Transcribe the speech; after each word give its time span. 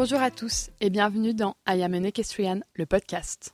Bonjour 0.00 0.22
à 0.22 0.30
tous 0.30 0.70
et 0.80 0.90
bienvenue 0.90 1.34
dans 1.34 1.56
I 1.66 1.82
Am 1.82 1.92
an 1.92 2.04
Equestrian, 2.04 2.60
le 2.74 2.86
podcast. 2.86 3.52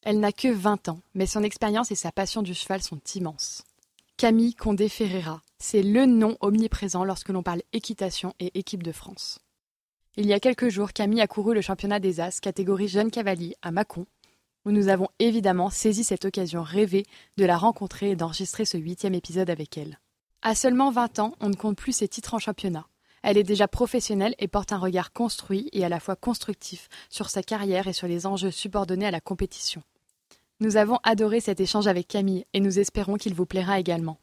Elle 0.00 0.18
n'a 0.18 0.32
que 0.32 0.48
20 0.48 0.88
ans, 0.88 1.02
mais 1.12 1.26
son 1.26 1.42
expérience 1.42 1.90
et 1.90 1.96
sa 1.96 2.10
passion 2.12 2.40
du 2.40 2.54
cheval 2.54 2.82
sont 2.82 2.98
immenses. 3.14 3.62
Camille 4.16 4.54
Condé 4.54 4.88
Ferreira, 4.88 5.42
c'est 5.58 5.82
le 5.82 6.06
nom 6.06 6.38
omniprésent 6.40 7.04
lorsque 7.04 7.28
l'on 7.28 7.42
parle 7.42 7.60
équitation 7.74 8.32
et 8.40 8.58
équipe 8.58 8.82
de 8.82 8.90
France. 8.90 9.38
Il 10.16 10.24
y 10.24 10.32
a 10.32 10.40
quelques 10.40 10.70
jours, 10.70 10.94
Camille 10.94 11.20
a 11.20 11.26
couru 11.26 11.52
le 11.52 11.60
championnat 11.60 12.00
des 12.00 12.20
As, 12.20 12.40
catégorie 12.40 12.88
jeune 12.88 13.10
cavalier, 13.10 13.54
à 13.60 13.70
Mâcon, 13.70 14.06
où 14.64 14.70
nous 14.70 14.88
avons 14.88 15.08
évidemment 15.18 15.68
saisi 15.68 16.04
cette 16.04 16.24
occasion 16.24 16.62
rêvée 16.62 17.04
de 17.36 17.44
la 17.44 17.58
rencontrer 17.58 18.12
et 18.12 18.16
d'enregistrer 18.16 18.64
ce 18.64 18.78
huitième 18.78 19.12
épisode 19.12 19.50
avec 19.50 19.76
elle. 19.76 19.98
À 20.40 20.54
seulement 20.54 20.90
20 20.90 21.18
ans, 21.18 21.34
on 21.40 21.50
ne 21.50 21.54
compte 21.54 21.76
plus 21.76 21.92
ses 21.92 22.08
titres 22.08 22.32
en 22.32 22.38
championnat. 22.38 22.86
Elle 23.26 23.38
est 23.38 23.42
déjà 23.42 23.66
professionnelle 23.66 24.34
et 24.38 24.48
porte 24.48 24.72
un 24.72 24.78
regard 24.78 25.10
construit 25.10 25.70
et 25.72 25.82
à 25.82 25.88
la 25.88 25.98
fois 25.98 26.14
constructif 26.14 26.90
sur 27.08 27.30
sa 27.30 27.42
carrière 27.42 27.88
et 27.88 27.94
sur 27.94 28.06
les 28.06 28.26
enjeux 28.26 28.50
subordonnés 28.50 29.06
à 29.06 29.10
la 29.10 29.22
compétition. 29.22 29.82
Nous 30.60 30.76
avons 30.76 30.98
adoré 31.04 31.40
cet 31.40 31.58
échange 31.58 31.86
avec 31.86 32.06
Camille 32.06 32.44
et 32.52 32.60
nous 32.60 32.78
espérons 32.78 33.16
qu'il 33.16 33.32
vous 33.32 33.46
plaira 33.46 33.80
également. 33.80 34.18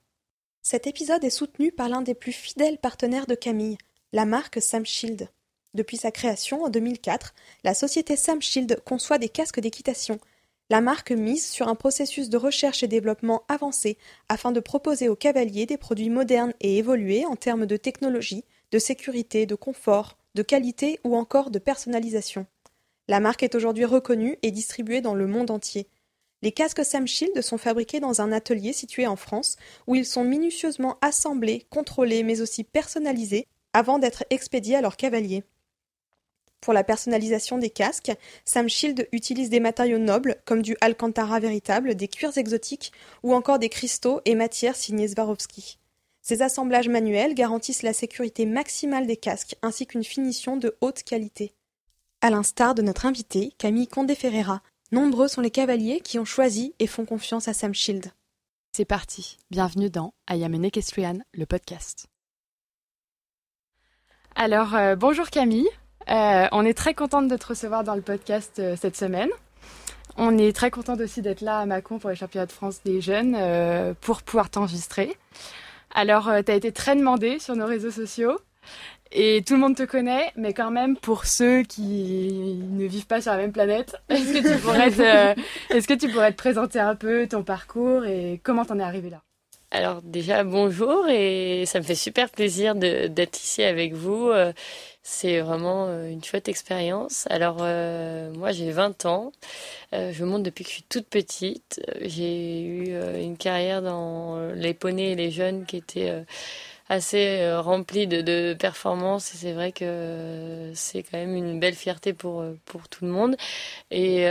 Cet 0.61 0.85
épisode 0.85 1.23
est 1.23 1.31
soutenu 1.31 1.71
par 1.71 1.89
l'un 1.89 2.03
des 2.03 2.13
plus 2.13 2.31
fidèles 2.31 2.77
partenaires 2.77 3.25
de 3.25 3.33
Camille, 3.33 3.79
la 4.13 4.25
marque 4.25 4.61
Sam 4.61 4.85
Shield. 4.85 5.29
Depuis 5.73 5.97
sa 5.97 6.11
création 6.11 6.63
en 6.63 6.69
2004, 6.69 7.33
la 7.63 7.73
société 7.73 8.15
Sam 8.15 8.39
Shield 8.39 8.83
conçoit 8.85 9.17
des 9.17 9.29
casques 9.29 9.59
d'équitation. 9.59 10.19
La 10.69 10.79
marque 10.79 11.11
mise 11.11 11.49
sur 11.49 11.69
un 11.69 11.75
processus 11.75 12.29
de 12.29 12.37
recherche 12.37 12.83
et 12.83 12.87
développement 12.87 13.45
avancé 13.47 13.97
afin 14.29 14.51
de 14.51 14.59
proposer 14.59 15.09
aux 15.09 15.15
cavaliers 15.15 15.65
des 15.65 15.77
produits 15.77 16.11
modernes 16.11 16.53
et 16.61 16.77
évolués 16.77 17.25
en 17.25 17.35
termes 17.35 17.65
de 17.65 17.77
technologie, 17.77 18.45
de 18.71 18.79
sécurité, 18.79 19.45
de 19.45 19.55
confort, 19.55 20.17
de 20.35 20.43
qualité 20.43 20.99
ou 21.03 21.15
encore 21.15 21.51
de 21.51 21.59
personnalisation. 21.59 22.45
La 23.07 23.19
marque 23.19 23.43
est 23.43 23.55
aujourd'hui 23.55 23.85
reconnue 23.85 24.37
et 24.41 24.51
distribuée 24.51 25.01
dans 25.01 25.15
le 25.15 25.27
monde 25.27 25.51
entier. 25.51 25.87
Les 26.41 26.51
casques 26.51 26.83
Sam 26.83 27.07
Shield 27.07 27.41
sont 27.41 27.57
fabriqués 27.57 27.99
dans 27.99 28.21
un 28.21 28.31
atelier 28.31 28.73
situé 28.73 29.05
en 29.05 29.15
France 29.15 29.57
où 29.85 29.95
ils 29.95 30.05
sont 30.05 30.23
minutieusement 30.23 30.97
assemblés, 31.01 31.65
contrôlés 31.69 32.23
mais 32.23 32.41
aussi 32.41 32.63
personnalisés 32.63 33.47
avant 33.73 33.99
d'être 33.99 34.23
expédiés 34.29 34.77
à 34.77 34.81
leurs 34.81 34.97
cavaliers. 34.97 35.43
Pour 36.61 36.73
la 36.73 36.83
personnalisation 36.83 37.57
des 37.57 37.71
casques, 37.71 38.11
Sam 38.45 38.69
Shield 38.69 39.07
utilise 39.11 39.49
des 39.49 39.59
matériaux 39.59 39.97
nobles 39.97 40.37
comme 40.45 40.61
du 40.61 40.77
Alcantara 40.79 41.39
véritable, 41.39 41.95
des 41.95 42.07
cuirs 42.07 42.37
exotiques 42.37 42.91
ou 43.23 43.33
encore 43.33 43.59
des 43.59 43.69
cristaux 43.69 44.21
et 44.25 44.35
matières 44.35 44.75
signées 44.75 45.07
Swarovski. 45.07 45.80
Ces 46.21 46.43
assemblages 46.43 46.87
manuels 46.87 47.33
garantissent 47.33 47.81
la 47.81 47.93
sécurité 47.93 48.45
maximale 48.45 49.07
des 49.07 49.17
casques 49.17 49.55
ainsi 49.63 49.87
qu'une 49.87 50.03
finition 50.03 50.55
de 50.55 50.77
haute 50.81 51.03
qualité. 51.03 51.53
À 52.21 52.29
l'instar 52.29 52.75
de 52.75 52.83
notre 52.83 53.07
invité, 53.07 53.53
Camille 53.57 53.87
Condé 53.87 54.13
Ferreira, 54.13 54.61
nombreux 54.91 55.27
sont 55.27 55.41
les 55.41 55.49
cavaliers 55.49 55.99
qui 56.01 56.19
ont 56.19 56.25
choisi 56.25 56.75
et 56.77 56.85
font 56.85 57.05
confiance 57.05 57.47
à 57.47 57.53
Sam 57.53 57.73
Shield. 57.73 58.11
C'est 58.71 58.85
parti, 58.85 59.37
bienvenue 59.49 59.89
dans 59.89 60.13
I 60.29 60.43
Am 60.43 60.53
an 60.53 61.19
le 61.33 61.45
podcast. 61.45 62.05
Alors, 64.35 64.75
euh, 64.75 64.95
bonjour 64.95 65.29
Camille, 65.31 65.67
euh, 66.09 66.47
on 66.51 66.63
est 66.63 66.77
très 66.77 66.93
contente 66.93 67.27
de 67.27 67.35
te 67.35 67.47
recevoir 67.47 67.83
dans 67.83 67.95
le 67.95 68.01
podcast 68.01 68.59
euh, 68.59 68.75
cette 68.79 68.95
semaine. 68.95 69.29
On 70.17 70.37
est 70.37 70.55
très 70.55 70.69
contente 70.69 71.01
aussi 71.01 71.23
d'être 71.23 71.41
là 71.41 71.59
à 71.59 71.65
Macon 71.65 71.97
pour 71.97 72.11
les 72.11 72.15
championnats 72.15 72.45
de 72.45 72.51
France 72.51 72.81
des 72.85 73.01
jeunes 73.01 73.95
pour 74.01 74.23
pouvoir 74.23 74.49
t'enregistrer. 74.49 75.17
Alors, 75.93 76.29
tu 76.45 76.51
as 76.51 76.55
été 76.55 76.71
très 76.71 76.95
demandé 76.95 77.39
sur 77.39 77.55
nos 77.55 77.65
réseaux 77.65 77.91
sociaux. 77.91 78.39
Et 79.13 79.43
tout 79.45 79.55
le 79.55 79.59
monde 79.59 79.75
te 79.75 79.83
connaît, 79.83 80.31
mais 80.37 80.53
quand 80.53 80.71
même, 80.71 80.95
pour 80.95 81.25
ceux 81.25 81.63
qui 81.63 82.61
ne 82.69 82.85
vivent 82.85 83.07
pas 83.07 83.19
sur 83.19 83.31
la 83.31 83.37
même 83.37 83.51
planète, 83.51 83.97
est-ce 84.09 84.31
que 84.31 84.37
tu 84.37 84.43
te, 84.43 85.73
est-ce 85.75 85.87
que 85.87 85.93
tu 85.93 86.07
pourrais 86.09 86.31
te 86.31 86.37
présenter 86.37 86.79
un 86.79 86.95
peu 86.95 87.27
ton 87.27 87.43
parcours 87.43 88.05
et 88.05 88.39
comment 88.43 88.63
t'en 88.63 88.79
es 88.79 88.83
arrivé 88.83 89.09
là? 89.09 89.21
Alors 89.71 90.01
déjà 90.01 90.43
bonjour 90.43 91.07
et 91.07 91.65
ça 91.65 91.79
me 91.79 91.83
fait 91.83 91.95
super 91.95 92.29
plaisir 92.29 92.75
d'être 92.75 93.41
ici 93.41 93.63
avec 93.63 93.93
vous. 93.93 94.31
C'est 95.03 95.39
vraiment 95.41 95.87
une 96.05 96.23
chouette 96.23 96.47
expérience. 96.47 97.25
Alors 97.29 97.57
euh, 97.61 98.31
moi 98.33 98.51
j'ai 98.51 98.71
20 98.71 99.05
ans, 99.05 99.31
euh, 99.93 100.11
je 100.13 100.23
monte 100.23 100.43
depuis 100.43 100.63
que 100.63 100.69
je 100.69 100.75
suis 100.75 100.83
toute 100.83 101.07
petite. 101.07 101.81
J'ai 102.01 102.61
eu 102.61 102.93
euh, 102.93 103.19
une 103.21 103.37
carrière 103.37 103.81
dans 103.81 104.51
les 104.53 104.73
poneys 104.73 105.11
et 105.13 105.15
les 105.15 105.31
jeunes 105.31 105.65
qui 105.65 105.77
était 105.77 106.23
assez 106.89 107.51
remplie 107.55 108.07
de, 108.07 108.21
de 108.21 108.53
performances 108.59 109.25
c'est 109.35 109.53
vrai 109.53 109.71
que 109.71 110.71
c'est 110.75 111.03
quand 111.03 111.17
même 111.17 111.35
une 111.35 111.59
belle 111.59 111.75
fierté 111.75 112.13
pour, 112.13 112.43
pour 112.65 112.87
tout 112.89 113.05
le 113.05 113.11
monde. 113.11 113.35
Et, 113.91 114.23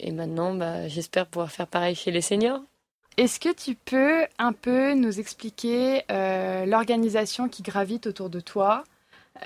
et 0.00 0.12
maintenant 0.12 0.54
bah, 0.54 0.88
j'espère 0.88 1.26
pouvoir 1.26 1.50
faire 1.52 1.66
pareil 1.66 1.94
chez 1.94 2.10
les 2.10 2.22
seniors. 2.22 2.62
Est-ce 3.16 3.38
que 3.38 3.54
tu 3.54 3.76
peux 3.76 4.26
un 4.38 4.52
peu 4.52 4.94
nous 4.94 5.20
expliquer 5.20 6.02
euh, 6.10 6.66
l'organisation 6.66 7.48
qui 7.48 7.62
gravite 7.62 8.08
autour 8.08 8.28
de 8.28 8.40
toi 8.40 8.82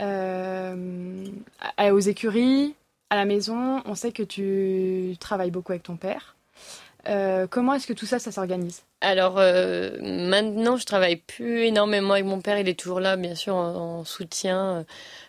euh, 0.00 1.26
aux 1.78 1.98
écuries, 1.98 2.74
à 3.10 3.16
la 3.16 3.26
maison? 3.26 3.82
On 3.84 3.94
sait 3.94 4.12
que 4.12 4.22
tu 4.22 5.16
travailles 5.20 5.50
beaucoup 5.50 5.72
avec 5.72 5.82
ton 5.82 5.96
père. 5.96 6.34
Euh, 7.08 7.46
comment 7.46 7.74
est-ce 7.74 7.86
que 7.86 7.92
tout 7.92 8.06
ça, 8.06 8.18
ça 8.18 8.32
s'organise? 8.32 8.84
Alors 9.02 9.34
maintenant, 9.34 10.78
je 10.78 10.86
travaille 10.86 11.16
plus 11.16 11.64
énormément 11.64 12.14
avec 12.14 12.24
mon 12.24 12.40
père. 12.40 12.58
Il 12.58 12.68
est 12.70 12.78
toujours 12.78 13.00
là, 13.00 13.16
bien 13.16 13.34
sûr, 13.34 13.54
en, 13.54 14.02
soutien. 14.04 14.86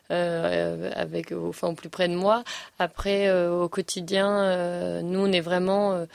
avec 0.09 1.33
enfin 1.33 1.67
au 1.67 1.73
plus 1.73 1.89
près 1.89 2.07
de 2.07 2.15
moi 2.15 2.43
après 2.79 3.29
au 3.47 3.69
quotidien 3.69 5.03
nous 5.03 5.19
on 5.19 5.31
est 5.31 5.39
vraiment 5.39 6.07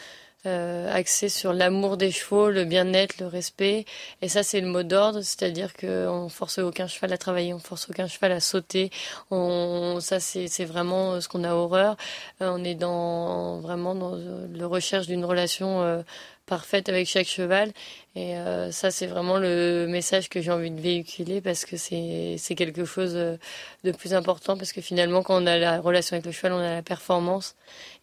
euh, 0.46 0.92
axé 0.92 1.28
sur 1.28 1.52
l'amour 1.52 1.96
des 1.96 2.10
chevaux, 2.10 2.50
le 2.50 2.64
bien-être, 2.64 3.18
le 3.18 3.26
respect. 3.26 3.84
Et 4.22 4.28
ça, 4.28 4.42
c'est 4.42 4.60
le 4.60 4.66
mot 4.66 4.82
d'ordre, 4.82 5.20
c'est-à-dire 5.22 5.74
qu'on 5.74 6.28
force 6.28 6.58
aucun 6.58 6.86
cheval 6.86 7.12
à 7.12 7.18
travailler, 7.18 7.54
on 7.54 7.58
force 7.58 7.88
aucun 7.88 8.06
cheval 8.06 8.32
à 8.32 8.40
sauter. 8.40 8.90
On, 9.30 9.98
ça, 10.00 10.20
c'est 10.20 10.64
vraiment 10.64 11.20
ce 11.20 11.28
qu'on 11.28 11.44
a 11.44 11.54
horreur. 11.54 11.96
Euh, 12.42 12.50
on 12.54 12.62
est 12.64 12.74
dans 12.74 13.60
vraiment 13.60 13.94
dans 13.94 14.14
le 14.14 14.66
recherche 14.66 15.06
d'une 15.06 15.24
relation 15.24 15.82
euh, 15.82 16.02
parfaite 16.46 16.88
avec 16.88 17.06
chaque 17.06 17.26
cheval. 17.26 17.72
Et 18.16 18.36
euh, 18.36 18.70
ça, 18.70 18.90
c'est 18.90 19.06
vraiment 19.06 19.38
le 19.38 19.86
message 19.88 20.28
que 20.28 20.40
j'ai 20.40 20.50
envie 20.50 20.70
de 20.70 20.80
véhiculer 20.80 21.40
parce 21.40 21.64
que 21.64 21.76
c'est 21.76 22.54
quelque 22.56 22.84
chose 22.84 23.14
de 23.14 23.92
plus 23.92 24.14
important 24.14 24.56
parce 24.56 24.72
que 24.72 24.80
finalement, 24.80 25.22
quand 25.22 25.42
on 25.42 25.46
a 25.46 25.58
la 25.58 25.80
relation 25.80 26.14
avec 26.14 26.26
le 26.26 26.32
cheval, 26.32 26.52
on 26.52 26.58
a 26.58 26.74
la 26.74 26.82
performance 26.82 27.56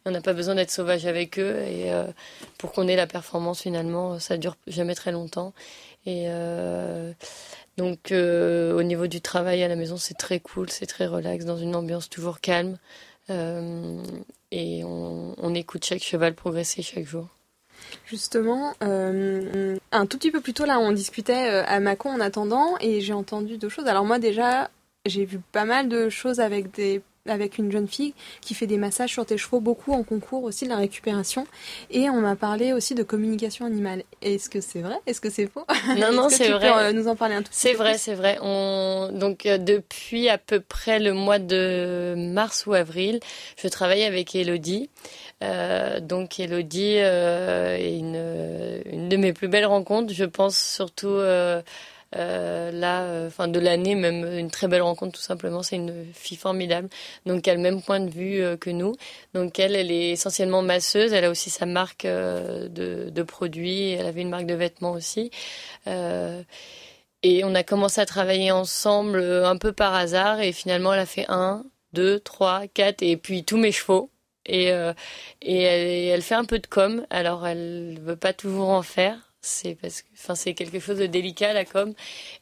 on 0.06 0.12
n'a 0.12 0.22
pas 0.22 0.34
besoin 0.34 0.56
d'être 0.56 0.72
sauvage 0.72 1.06
avec 1.06 1.40
eux. 1.40 1.58
Et 1.68 1.92
euh, 1.92 2.08
pour 2.58 2.72
qu'on 2.72 2.88
ait 2.88 2.96
la 2.96 3.08
performance, 3.08 3.62
finalement, 3.62 4.20
ça 4.20 4.38
dure 4.38 4.58
jamais 4.68 4.96
très 4.96 5.12
longtemps. 5.12 5.54
Et 6.06 6.26
euh, 6.28 7.14
donc, 7.78 8.12
euh, 8.12 8.74
au 8.78 8.84
niveau 8.84 9.08
du 9.08 9.22
travail 9.22 9.64
à 9.64 9.68
la 9.68 9.76
maison, 9.76 9.98
c'est 9.98 10.18
très 10.18 10.40
cool, 10.40 10.70
c'est 10.70 10.88
très 10.88 11.06
relax, 11.06 11.46
dans 11.46 11.58
une 11.58 11.76
ambiance 11.76 12.10
toujours 12.10 12.40
calme. 12.42 12.78
et 13.30 14.84
on, 14.84 15.56
écoute 15.56 15.86
chaque 15.86 16.04
cheval 16.04 16.34
progresser 16.36 16.82
chaque 16.82 17.06
jour. 17.06 17.28
Justement, 18.06 18.74
un 18.82 20.06
tout 20.06 20.18
petit 20.18 20.32
peu 20.32 20.42
plus 20.42 20.54
tôt 20.54 20.66
là, 20.66 20.80
on 20.80 20.92
discutait 20.92 21.64
à 21.66 21.80
Macon 21.80 22.10
en 22.10 22.20
attendant 22.20 22.76
et 22.80 23.02
j'ai 23.02 23.14
entendu 23.14 23.58
deux 23.58 23.70
choses. 23.70 23.88
Alors 23.88 24.06
moi 24.06 24.20
déjà, 24.20 24.70
j'ai 25.06 25.26
vu 25.26 25.40
pas 25.52 25.66
mal 25.66 25.88
de 25.90 26.10
choses 26.10 26.40
avec 26.40 26.72
des 26.72 27.02
avec 27.28 27.58
une 27.58 27.72
jeune 27.72 27.88
fille 27.88 28.14
qui 28.42 28.54
fait 28.54 28.68
des 28.68 28.78
massages 28.78 29.12
sur 29.12 29.26
tes 29.26 29.38
chevaux, 29.38 29.60
beaucoup 29.60 29.94
en 29.94 30.04
concours 30.04 30.44
aussi 30.44 30.66
de 30.66 30.70
la 30.70 30.78
récupération. 30.78 31.46
Et 31.90 32.10
on 32.10 32.22
m'a 32.22 32.36
parlé 32.36 32.74
aussi 32.74 32.96
de 32.96 33.04
communication 33.04 33.66
animale. 33.66 34.04
Est-ce 34.22 34.50
que 34.50 34.62
c'est 34.62 34.82
vrai? 34.82 34.96
Est-ce 35.06 35.22
que 35.22 35.30
c'est 35.30 35.48
faux? 35.48 35.66
Non, 35.98 36.12
non, 36.14 36.30
c'est 36.30 36.50
vrai. 36.50 36.72
Peux, 36.72 36.80
euh, 36.80 36.92
nous 36.94 37.08
en 37.08 37.16
parler 37.16 37.36
un 37.36 37.44
tout 37.44 37.52
C'est 37.52 37.74
vrai, 37.74 37.98
c'est 37.98 38.16
vrai. 38.16 38.38
On... 38.42 39.10
Donc 39.14 39.46
euh, 39.46 39.58
depuis 39.58 40.30
à 40.30 40.38
peu 40.38 40.60
près 40.60 41.00
le 41.00 41.14
mois 41.14 41.40
de 41.40 42.16
mars 42.18 42.66
ou 42.66 42.74
avril, 42.74 43.20
je 43.58 43.68
travaille 43.68 44.04
avec 44.04 44.36
Elodie. 44.36 44.90
Euh, 45.44 46.00
donc 46.00 46.40
Elodie 46.40 46.96
est 46.98 47.98
une, 47.98 48.82
une 48.86 49.10
de 49.10 49.18
mes 49.18 49.34
plus 49.34 49.48
belles 49.48 49.66
rencontres. 49.66 50.14
Je 50.14 50.26
pense 50.26 50.58
surtout 50.58 51.08
euh, 51.08 51.62
euh, 52.16 53.28
enfin 53.28 53.48
de 53.48 53.60
l'année, 53.60 53.96
même 53.96 54.26
une 54.38 54.52
très 54.52 54.68
belle 54.68 54.82
rencontre 54.82 55.18
tout 55.18 55.24
simplement. 55.24 55.64
C'est 55.64 55.78
une 55.78 56.06
fille 56.14 56.38
formidable, 56.38 56.90
donc 57.26 57.48
elle 57.48 57.54
a 57.54 57.56
le 57.56 57.62
même 57.62 57.82
point 57.82 58.00
de 58.00 58.10
vue 58.10 58.42
euh, 58.42 58.58
que 58.58 58.70
nous. 58.70 58.96
Donc 59.34 59.60
elle, 59.60 59.76
elle 59.76 59.92
est 59.92 60.12
essentiellement 60.12 60.62
masseuse. 60.62 61.14
Elle 61.14 61.26
a 61.26 61.30
aussi 61.30 61.50
sa 61.50 61.66
marque 61.66 62.06
de, 62.06 63.24
produits. 63.24 63.92
Elle 63.92 64.06
avait 64.08 64.22
une 64.22 64.30
marque 64.30 64.46
de 64.46 64.56
vêtements 64.56 64.92
aussi. 64.92 65.32
et 67.24 67.44
on 67.44 67.56
a 67.56 67.64
commencé 67.64 68.02
à 68.02 68.06
travailler 68.06 68.52
ensemble 68.52 69.22
un 69.22 69.58
peu 69.58 69.74
par 69.74 69.94
hasard. 69.96 70.42
Et 70.42 70.52
finalement, 70.52 70.94
elle 70.94 71.00
a 71.00 71.06
fait 71.06 71.26
un, 71.30 71.64
deux, 71.94 72.20
trois, 72.20 72.68
quatre, 72.68 73.04
et 73.04 73.18
puis 73.18 73.44
tous 73.44 73.58
mes 73.58 73.72
chevaux. 73.72 74.10
Et, 74.46 74.66
elle, 74.66 74.96
elle, 75.42 76.22
fait 76.22 76.36
un 76.36 76.46
peu 76.46 76.60
de 76.60 76.68
com. 76.68 77.06
Alors 77.10 77.48
elle 77.48 78.00
veut 78.02 78.16
pas 78.16 78.34
toujours 78.34 78.70
en 78.70 78.82
faire 78.82 79.31
C'est 79.44 79.74
parce 79.76 80.04
que, 80.04 80.08
enfin, 80.14 80.36
c'est 80.36 80.54
quelque 80.54 80.80
chose 80.80 81.00
de 81.00 81.08
délicat 81.08 81.52
la 81.54 81.66
com, 81.66 81.94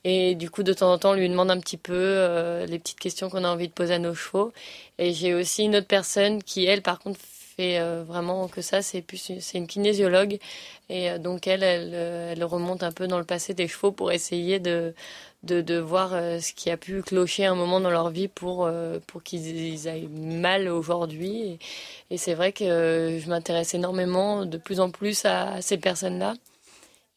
et 0.04 0.36
du 0.36 0.50
coup 0.50 0.64
de 0.64 0.74
temps 0.74 0.92
en 0.92 0.98
temps 0.98 1.12
on 1.12 1.14
lui 1.14 1.30
demande 1.30 1.50
un 1.50 1.60
petit 1.62 1.78
peu 1.78 1.94
euh, 1.96 2.66
les 2.66 2.78
petites 2.78 3.00
questions 3.00 3.30
qu'on 3.30 3.46
a 3.46 3.50
envie 3.50 3.70
de 3.70 3.74
poser 3.74 3.94
à 3.94 4.00
nos 4.00 4.14
chevaux. 4.14 4.52
Et 4.98 5.14
j'ai 5.14 5.34
aussi 5.34 5.64
une 5.64 5.78
autre 5.78 5.88
personne 5.88 6.44
qui 6.44 6.66
elle 6.66 6.82
par 6.82 7.00
contre 7.00 7.20
fait 7.22 7.80
euh, 7.80 8.04
vraiment 8.06 8.50
que 8.50 8.62
ça, 8.62 8.82
c'est 8.82 9.02
plus 9.02 9.32
c'est 9.40 9.58
une 9.58 9.68
kinésiologue 9.68 10.40
et 10.90 11.10
euh, 11.12 11.20
donc 11.20 11.48
elle, 11.48 11.64
elle, 11.64 11.94
elle 11.94 12.44
remonte 12.44 12.84
un 12.84 12.92
peu 12.92 13.08
dans 13.08 13.18
le 13.18 13.24
passé 13.26 13.54
des 13.54 13.70
chevaux 13.70 13.94
pour 13.94 14.12
essayer 14.12 14.60
de 14.60 14.94
de, 15.44 15.62
de 15.62 15.78
voir 15.80 16.10
ce 16.12 16.52
qui 16.54 16.70
a 16.70 16.76
pu 16.76 17.02
clocher 17.02 17.46
un 17.46 17.56
moment 17.56 17.80
dans 17.80 17.92
leur 17.92 18.10
vie 18.10 18.28
pour 18.28 18.70
pour 19.08 19.24
qu'ils 19.24 19.88
aillent 19.88 20.10
mal 20.10 20.68
aujourd'hui. 20.68 21.44
Et, 21.44 21.60
et 22.12 22.18
c'est 22.18 22.34
vrai 22.34 22.52
que 22.52 23.18
je 23.24 23.30
m'intéresse 23.30 23.74
énormément 23.74 24.46
de 24.46 24.58
plus 24.58 24.82
en 24.82 24.92
plus 24.92 25.24
à 25.26 25.62
ces 25.62 25.78
personnes-là. 25.78 26.34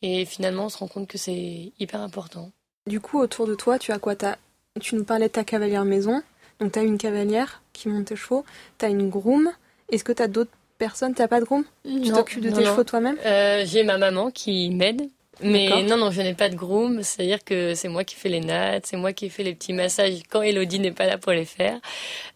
Et 0.02 0.24
finalement, 0.24 0.66
on 0.66 0.68
se 0.68 0.78
rend 0.78 0.88
compte 0.88 1.08
que 1.08 1.18
c'est 1.18 1.72
hyper 1.78 2.00
important. 2.00 2.50
Du 2.88 3.00
coup, 3.00 3.20
autour 3.20 3.46
de 3.46 3.54
toi, 3.54 3.78
tu 3.78 3.92
as 3.92 3.98
quoi? 3.98 4.14
As... 4.22 4.36
Tu 4.80 4.96
nous 4.96 5.04
parlais 5.04 5.28
de 5.28 5.32
ta 5.32 5.44
cavalière 5.44 5.84
maison. 5.84 6.22
Donc, 6.60 6.72
tu 6.72 6.78
as 6.78 6.82
une 6.82 6.98
cavalière 6.98 7.62
qui 7.72 7.88
monte 7.88 8.06
tes 8.06 8.16
chevaux. 8.16 8.44
Tu 8.78 8.84
as 8.84 8.88
une 8.88 9.08
groom. 9.08 9.50
Est-ce 9.90 10.04
que 10.04 10.12
tu 10.12 10.22
as 10.22 10.28
d'autres 10.28 10.50
personnes? 10.78 11.14
Tu 11.14 11.22
n'as 11.22 11.28
pas 11.28 11.40
de 11.40 11.44
groom? 11.44 11.64
Tu 11.84 12.10
t'occupes 12.10 12.40
de 12.40 12.50
tes 12.50 12.64
chevaux 12.64 12.84
toi-même? 12.84 13.16
Euh, 13.24 13.64
J'ai 13.64 13.84
ma 13.84 13.98
maman 13.98 14.30
qui 14.30 14.70
m'aide. 14.70 15.08
Mais 15.40 15.82
non, 15.84 15.96
non, 15.96 16.10
je 16.10 16.20
n'ai 16.20 16.34
pas 16.34 16.48
de 16.48 16.54
groom. 16.54 17.02
C'est-à-dire 17.02 17.42
que 17.42 17.74
c'est 17.74 17.88
moi 17.88 18.04
qui 18.04 18.16
fais 18.16 18.28
les 18.28 18.40
nattes, 18.40 18.86
c'est 18.86 18.96
moi 18.96 19.12
qui 19.12 19.30
fais 19.30 19.42
les 19.42 19.54
petits 19.54 19.72
massages 19.72 20.22
quand 20.28 20.42
Elodie 20.42 20.78
n'est 20.78 20.92
pas 20.92 21.06
là 21.06 21.16
pour 21.18 21.32
les 21.32 21.46
faire. 21.46 21.80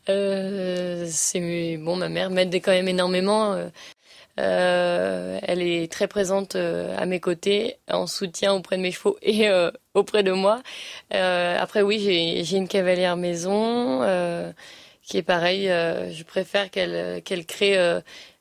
Euh, 0.08 1.06
c'est 1.08 1.76
bon, 1.76 1.96
ma 1.96 2.08
mère 2.08 2.30
m'aide 2.30 2.54
quand 2.56 2.72
même 2.72 2.88
énormément. 2.88 3.54
Euh, 4.38 5.16
euh, 5.36 5.38
elle 5.42 5.62
est 5.62 5.90
très 5.90 6.08
présente 6.08 6.56
euh, 6.56 6.94
à 6.96 7.06
mes 7.06 7.20
côtés, 7.20 7.76
en 7.90 8.06
soutien 8.06 8.52
auprès 8.54 8.76
de 8.76 8.82
mes 8.82 8.92
chevaux 8.92 9.16
et 9.22 9.48
euh, 9.48 9.70
auprès 9.94 10.22
de 10.22 10.32
moi. 10.32 10.62
après, 11.10 11.82
oui, 11.82 12.00
j'ai 12.44 12.56
une 12.56 12.68
cavalière 12.68 13.16
maison 13.16 14.00
qui 15.02 15.18
est 15.18 15.22
pareil. 15.22 15.66
je 15.66 16.22
préfère 16.24 16.70
qu'elle 16.70 17.22
qu'elle 17.22 17.46
crée 17.46 17.76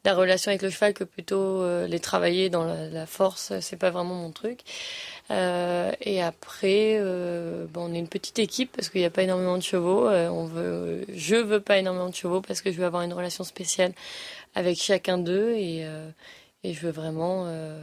la 0.03 0.13
relation 0.13 0.49
avec 0.49 0.61
le 0.61 0.69
cheval 0.69 0.93
que 0.93 1.03
plutôt 1.03 1.63
les 1.87 1.99
travailler 1.99 2.49
dans 2.49 2.65
la, 2.65 2.89
la 2.89 3.05
force. 3.05 3.53
C'est 3.61 3.77
pas 3.77 3.91
vraiment 3.91 4.15
mon 4.15 4.31
truc. 4.31 4.59
et 5.29 6.21
après, 6.21 6.99
bon, 7.69 7.89
on 7.89 7.93
est 7.93 7.99
une 7.99 8.09
petite 8.09 8.39
équipe 8.39 8.71
parce 8.75 8.89
qu'il 8.89 9.01
n'y 9.01 9.07
a 9.07 9.11
pas 9.11 9.23
énormément 9.23 9.57
de 9.57 9.63
chevaux. 9.63 10.09
on 10.09 10.45
veut, 10.45 11.05
je 11.13 11.35
veux 11.35 11.61
pas 11.61 11.77
énormément 11.77 12.09
de 12.09 12.15
chevaux 12.15 12.41
parce 12.41 12.61
que 12.61 12.71
je 12.71 12.77
veux 12.77 12.85
avoir 12.85 13.03
une 13.03 13.13
relation 13.13 13.43
spéciale 13.43 13.93
avec 14.55 14.77
chacun 14.77 15.17
d'eux 15.17 15.51
et, 15.51 15.85
euh, 15.85 16.09
et 16.63 16.73
je 16.73 16.81
veux 16.81 16.91
vraiment 16.91 17.43
euh, 17.45 17.79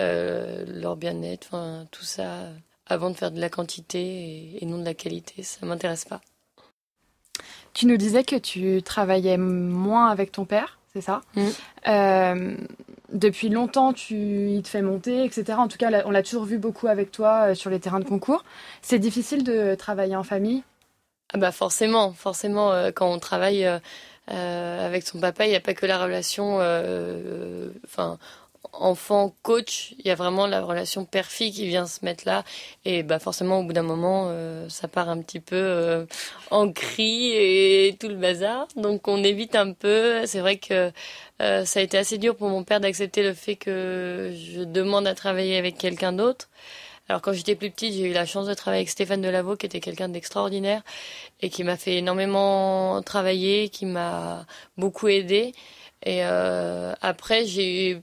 euh, 0.00 0.64
leur 0.66 0.96
bien-être, 0.96 1.48
enfin 1.52 1.86
tout 1.90 2.04
ça, 2.04 2.48
avant 2.86 3.10
de 3.10 3.16
faire 3.16 3.30
de 3.30 3.40
la 3.40 3.50
quantité 3.50 4.58
et, 4.60 4.66
non 4.66 4.78
de 4.78 4.84
la 4.84 4.94
qualité, 4.94 5.42
ça 5.42 5.64
m'intéresse 5.64 6.06
pas. 6.06 6.20
Tu 7.74 7.86
nous 7.86 7.96
disais 7.96 8.24
que 8.24 8.36
tu 8.36 8.82
travaillais 8.82 9.36
moins 9.36 10.08
avec 10.08 10.32
ton 10.32 10.44
père, 10.44 10.78
c'est 10.92 11.02
ça? 11.02 11.20
Mmh. 11.36 12.56
Depuis 13.12 13.48
longtemps, 13.48 13.92
tu, 13.92 14.50
il 14.50 14.62
te 14.62 14.68
fait 14.68 14.82
monter, 14.82 15.24
etc. 15.24 15.58
En 15.58 15.66
tout 15.66 15.78
cas, 15.78 16.02
on 16.04 16.10
l'a 16.10 16.22
toujours 16.22 16.44
vu 16.44 16.58
beaucoup 16.58 16.86
avec 16.86 17.10
toi 17.10 17.56
sur 17.56 17.68
les 17.68 17.80
terrains 17.80 17.98
de 17.98 18.04
concours. 18.04 18.44
C'est 18.82 19.00
difficile 19.00 19.42
de 19.42 19.74
travailler 19.74 20.14
en 20.14 20.22
famille? 20.22 20.62
Ah 21.32 21.38
bah 21.38 21.52
forcément, 21.52 22.12
forcément, 22.12 22.90
quand 22.94 23.12
on 23.12 23.18
travaille 23.18 23.64
euh, 23.64 23.78
avec 24.30 25.06
son 25.06 25.20
papa, 25.20 25.46
il 25.46 25.50
n'y 25.50 25.56
a 25.56 25.60
pas 25.60 25.74
que 25.74 25.86
la 25.86 26.02
relation, 26.02 26.58
euh, 26.60 27.70
enfin, 27.84 28.18
enfant-coach, 28.72 29.94
il 29.98 30.06
y 30.06 30.10
a 30.10 30.14
vraiment 30.14 30.46
la 30.46 30.62
relation 30.62 31.04
père-fille 31.04 31.52
qui 31.52 31.66
vient 31.66 31.86
se 31.86 32.04
mettre 32.04 32.24
là. 32.26 32.44
Et 32.84 33.02
bah 33.02 33.18
forcément, 33.18 33.60
au 33.60 33.64
bout 33.64 33.72
d'un 33.72 33.82
moment, 33.82 34.26
euh, 34.28 34.68
ça 34.68 34.88
part 34.88 35.08
un 35.08 35.20
petit 35.22 35.40
peu 35.40 36.06
en 36.50 36.70
cri 36.72 37.32
et 37.32 37.96
tout 37.98 38.08
le 38.08 38.16
bazar. 38.16 38.68
Donc 38.76 39.08
on 39.08 39.22
évite 39.24 39.56
un 39.56 39.72
peu. 39.72 40.26
C'est 40.26 40.40
vrai 40.40 40.58
que 40.58 40.92
ça 41.38 41.80
a 41.80 41.82
été 41.82 41.98
assez 41.98 42.18
dur 42.18 42.36
pour 42.36 42.48
mon 42.48 42.64
père 42.64 42.80
d'accepter 42.80 43.22
le 43.22 43.34
fait 43.34 43.56
que 43.56 44.32
je 44.34 44.62
demande 44.62 45.06
à 45.06 45.14
travailler 45.14 45.56
avec 45.56 45.78
quelqu'un 45.78 46.12
d'autre. 46.12 46.48
Alors 47.10 47.22
quand 47.22 47.32
j'étais 47.32 47.56
plus 47.56 47.72
petite, 47.72 47.92
j'ai 47.94 48.08
eu 48.08 48.12
la 48.12 48.24
chance 48.24 48.46
de 48.46 48.54
travailler 48.54 48.82
avec 48.82 48.88
Stéphane 48.88 49.20
Delaveau, 49.20 49.56
qui 49.56 49.66
était 49.66 49.80
quelqu'un 49.80 50.08
d'extraordinaire 50.08 50.82
et 51.40 51.50
qui 51.50 51.64
m'a 51.64 51.76
fait 51.76 51.96
énormément 51.96 53.02
travailler, 53.02 53.68
qui 53.68 53.84
m'a 53.84 54.46
beaucoup 54.76 55.08
aidé. 55.08 55.52
Et 56.04 56.24
euh, 56.24 56.94
après, 57.02 57.46
j'ai 57.46 58.00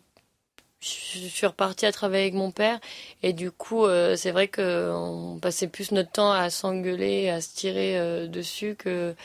je 0.82 1.28
suis 1.28 1.48
repartie 1.48 1.86
à 1.86 1.92
travailler 1.94 2.24
avec 2.24 2.34
mon 2.34 2.52
père. 2.52 2.80
Et 3.24 3.32
du 3.34 3.50
coup 3.50 3.86
euh, 3.86 4.16
c'est 4.18 4.32
vrai 4.32 4.50
qu'on 4.50 5.40
passait 5.42 5.68
plus 5.68 5.92
notre 5.92 6.12
temps 6.12 6.32
à 6.32 6.50
s'engueuler 6.50 7.30
à 7.30 7.42
se 7.42 7.56
tirer 7.56 7.98
euh, 7.98 8.28
dessus 8.28 8.76
que 8.76 9.16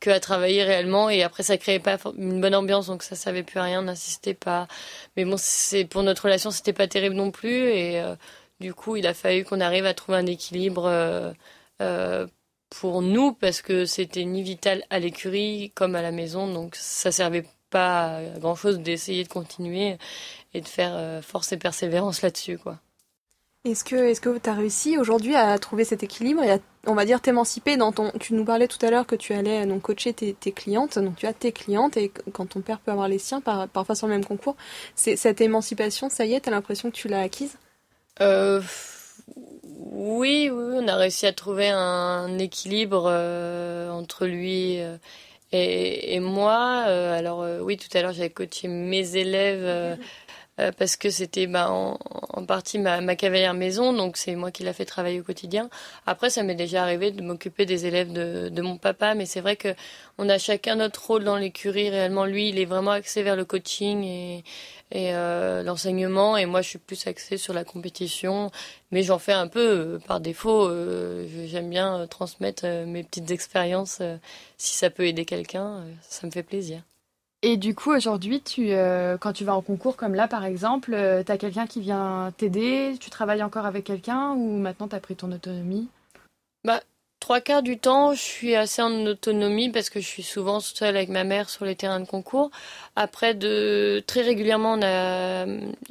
que 0.00 0.10
à 0.10 0.20
travailler 0.20 0.64
réellement. 0.64 1.10
Et 1.10 1.22
après 1.22 1.44
ça 1.44 1.58
créait 1.58 1.78
pas 1.78 1.96
une 2.16 2.40
bonne 2.40 2.54
ambiance 2.56 2.88
donc 2.88 3.04
ça 3.04 3.14
savait 3.16 3.44
plus 3.44 3.60
rien 3.60 3.80
on 3.80 3.84
n'insistait 3.84 4.34
pas. 4.34 4.66
Mais 5.16 5.24
bon 5.24 5.36
c'est 5.38 5.84
pour 5.84 6.02
notre 6.02 6.24
relation 6.24 6.50
c'était 6.50 6.72
pas 6.72 6.88
terrible 6.88 7.14
non 7.16 7.30
plus. 7.30 7.68
Et 7.70 8.02
du 8.60 8.74
coup, 8.74 8.96
il 8.96 9.06
a 9.06 9.14
fallu 9.14 9.44
qu'on 9.44 9.60
arrive 9.60 9.86
à 9.86 9.94
trouver 9.94 10.18
un 10.18 10.26
équilibre 10.26 10.86
euh, 10.86 11.32
euh, 11.80 12.26
pour 12.70 13.02
nous 13.02 13.32
parce 13.32 13.62
que 13.62 13.84
c'était 13.84 14.24
ni 14.24 14.42
vital 14.42 14.84
à 14.90 14.98
l'écurie 14.98 15.72
comme 15.74 15.94
à 15.94 16.02
la 16.02 16.10
maison, 16.10 16.52
donc 16.52 16.74
ça 16.76 17.12
servait 17.12 17.44
pas 17.70 18.16
à 18.16 18.38
grand 18.38 18.56
chose 18.56 18.80
d'essayer 18.80 19.24
de 19.24 19.28
continuer 19.28 19.98
et 20.54 20.60
de 20.60 20.66
faire 20.68 20.92
euh, 20.96 21.22
force 21.22 21.52
et 21.52 21.56
persévérance 21.56 22.22
là-dessus, 22.22 22.58
quoi. 22.58 22.78
Est-ce 23.64 23.84
que 23.84 23.96
est-ce 23.96 24.20
que 24.20 24.38
tu 24.38 24.48
as 24.48 24.54
réussi 24.54 24.98
aujourd'hui 24.98 25.34
à 25.34 25.58
trouver 25.58 25.84
cet 25.84 26.02
équilibre 26.02 26.42
et 26.42 26.52
à, 26.52 26.58
on 26.86 26.94
va 26.94 27.04
dire 27.04 27.20
t'émanciper 27.20 27.76
dans 27.76 27.92
ton 27.92 28.12
tu 28.20 28.34
nous 28.34 28.44
parlais 28.44 28.68
tout 28.68 28.84
à 28.86 28.90
l'heure 28.90 29.06
que 29.06 29.16
tu 29.16 29.34
allais 29.34 29.66
donc 29.66 29.82
coacher 29.82 30.12
tes, 30.14 30.52
clientes. 30.52 30.98
Donc 30.98 31.16
tu 31.16 31.26
as 31.26 31.32
tes 31.32 31.52
clientes 31.52 31.96
et 31.96 32.12
quand 32.32 32.46
ton 32.46 32.60
père 32.60 32.78
peut 32.78 32.92
avoir 32.92 33.08
les 33.08 33.18
siens 33.18 33.40
par, 33.40 33.68
parfois 33.68 33.96
sur 33.96 34.06
le 34.06 34.14
même 34.14 34.24
concours 34.24 34.56
cette 34.94 35.40
émancipation 35.40 36.08
ça 36.08 36.24
y 36.24 36.34
est 36.34 36.40
tu 36.40 36.48
as 36.48 36.52
l'impression 36.52 36.90
que 36.90 36.96
tu 36.96 37.08
l'as 37.08 37.20
acquise? 37.20 37.58
Euh, 38.20 38.60
oui, 39.90 40.50
oui, 40.52 40.74
on 40.74 40.88
a 40.88 40.96
réussi 40.96 41.26
à 41.26 41.32
trouver 41.32 41.68
un 41.68 42.38
équilibre 42.38 43.06
euh, 43.08 43.90
entre 43.90 44.26
lui 44.26 44.80
euh, 44.80 44.96
et, 45.52 46.20
moi. 46.20 46.84
Euh, 46.88 47.18
alors 47.18 47.46
oui, 47.62 47.76
tout 47.76 47.88
à 47.96 48.02
l'heure 48.02 48.12
j'avais 48.12 48.30
coaché 48.30 48.68
mes 48.68 49.16
élèves 49.16 49.98
parce 50.76 50.96
que 50.96 51.10
c'était 51.10 51.46
bah, 51.46 51.70
en, 51.70 51.98
en, 52.32 52.44
partie 52.44 52.78
ma, 52.78 53.00
ma, 53.00 53.16
cavalière 53.16 53.54
maison, 53.54 53.92
donc 53.92 54.16
c'est 54.16 54.34
moi 54.34 54.50
qui 54.50 54.62
l'a 54.62 54.72
fait 54.72 54.84
travailler 54.84 55.20
au 55.20 55.22
quotidien. 55.22 55.70
Après, 56.06 56.30
ça 56.30 56.42
m'est 56.42 56.54
déjà 56.54 56.82
arrivé 56.82 57.10
de 57.10 57.22
m'occuper 57.22 57.66
des 57.66 57.86
élèves 57.86 58.12
de, 58.12 58.48
de, 58.48 58.62
mon 58.62 58.76
papa, 58.76 59.14
mais 59.14 59.26
c'est 59.26 59.40
vrai 59.40 59.56
que 59.56 59.74
on 60.18 60.28
a 60.28 60.38
chacun 60.38 60.76
notre 60.76 61.06
rôle 61.06 61.24
dans 61.24 61.36
l'écurie. 61.36 61.90
Réellement, 61.90 62.24
lui, 62.24 62.48
il 62.48 62.58
est 62.58 62.64
vraiment 62.64 62.90
axé 62.90 63.22
vers 63.22 63.36
le 63.36 63.44
coaching 63.44 64.02
et 64.04 64.44
et 64.90 65.14
euh, 65.14 65.62
l'enseignement 65.62 66.36
et 66.36 66.46
moi 66.46 66.62
je 66.62 66.70
suis 66.70 66.78
plus 66.78 67.06
axée 67.06 67.36
sur 67.36 67.52
la 67.52 67.64
compétition 67.64 68.50
mais 68.90 69.02
j'en 69.02 69.18
fais 69.18 69.32
un 69.32 69.48
peu 69.48 69.60
euh, 69.60 69.98
par 69.98 70.20
défaut 70.20 70.66
euh, 70.66 71.26
j'aime 71.46 71.68
bien 71.68 72.06
transmettre 72.06 72.64
mes 72.86 73.04
petites 73.04 73.30
expériences 73.30 74.00
si 74.56 74.76
ça 74.76 74.88
peut 74.90 75.06
aider 75.06 75.24
quelqu'un 75.24 75.84
ça 76.02 76.26
me 76.26 76.32
fait 76.32 76.42
plaisir 76.42 76.82
et 77.42 77.56
du 77.56 77.74
coup 77.74 77.92
aujourd'hui 77.92 78.40
tu 78.40 78.70
quand 79.20 79.32
tu 79.32 79.44
vas 79.44 79.54
en 79.54 79.62
concours 79.62 79.96
comme 79.96 80.14
là 80.14 80.28
par 80.28 80.44
exemple 80.44 80.90
tu 81.24 81.32
as 81.32 81.38
quelqu'un 81.38 81.66
qui 81.66 81.80
vient 81.80 82.32
t'aider 82.36 82.96
tu 82.98 83.10
travailles 83.10 83.42
encore 83.42 83.66
avec 83.66 83.84
quelqu'un 83.84 84.32
ou 84.32 84.58
maintenant 84.58 84.88
tu 84.88 84.96
as 84.96 85.00
pris 85.00 85.16
ton 85.16 85.30
autonomie? 85.32 85.88
Bah 86.64 86.80
trois 87.20 87.40
quarts 87.40 87.62
du 87.62 87.78
temps, 87.78 88.14
je 88.14 88.20
suis 88.20 88.54
assez 88.54 88.82
en 88.82 89.06
autonomie 89.06 89.70
parce 89.70 89.90
que 89.90 90.00
je 90.00 90.06
suis 90.06 90.22
souvent 90.22 90.60
seule 90.60 90.96
avec 90.96 91.08
ma 91.08 91.24
mère 91.24 91.50
sur 91.50 91.64
les 91.64 91.74
terrains 91.74 92.00
de 92.00 92.06
concours. 92.06 92.50
Après, 92.96 93.34
de 93.34 94.02
très 94.06 94.22
régulièrement, 94.22 94.74
on 94.74 94.82
a 94.82 95.46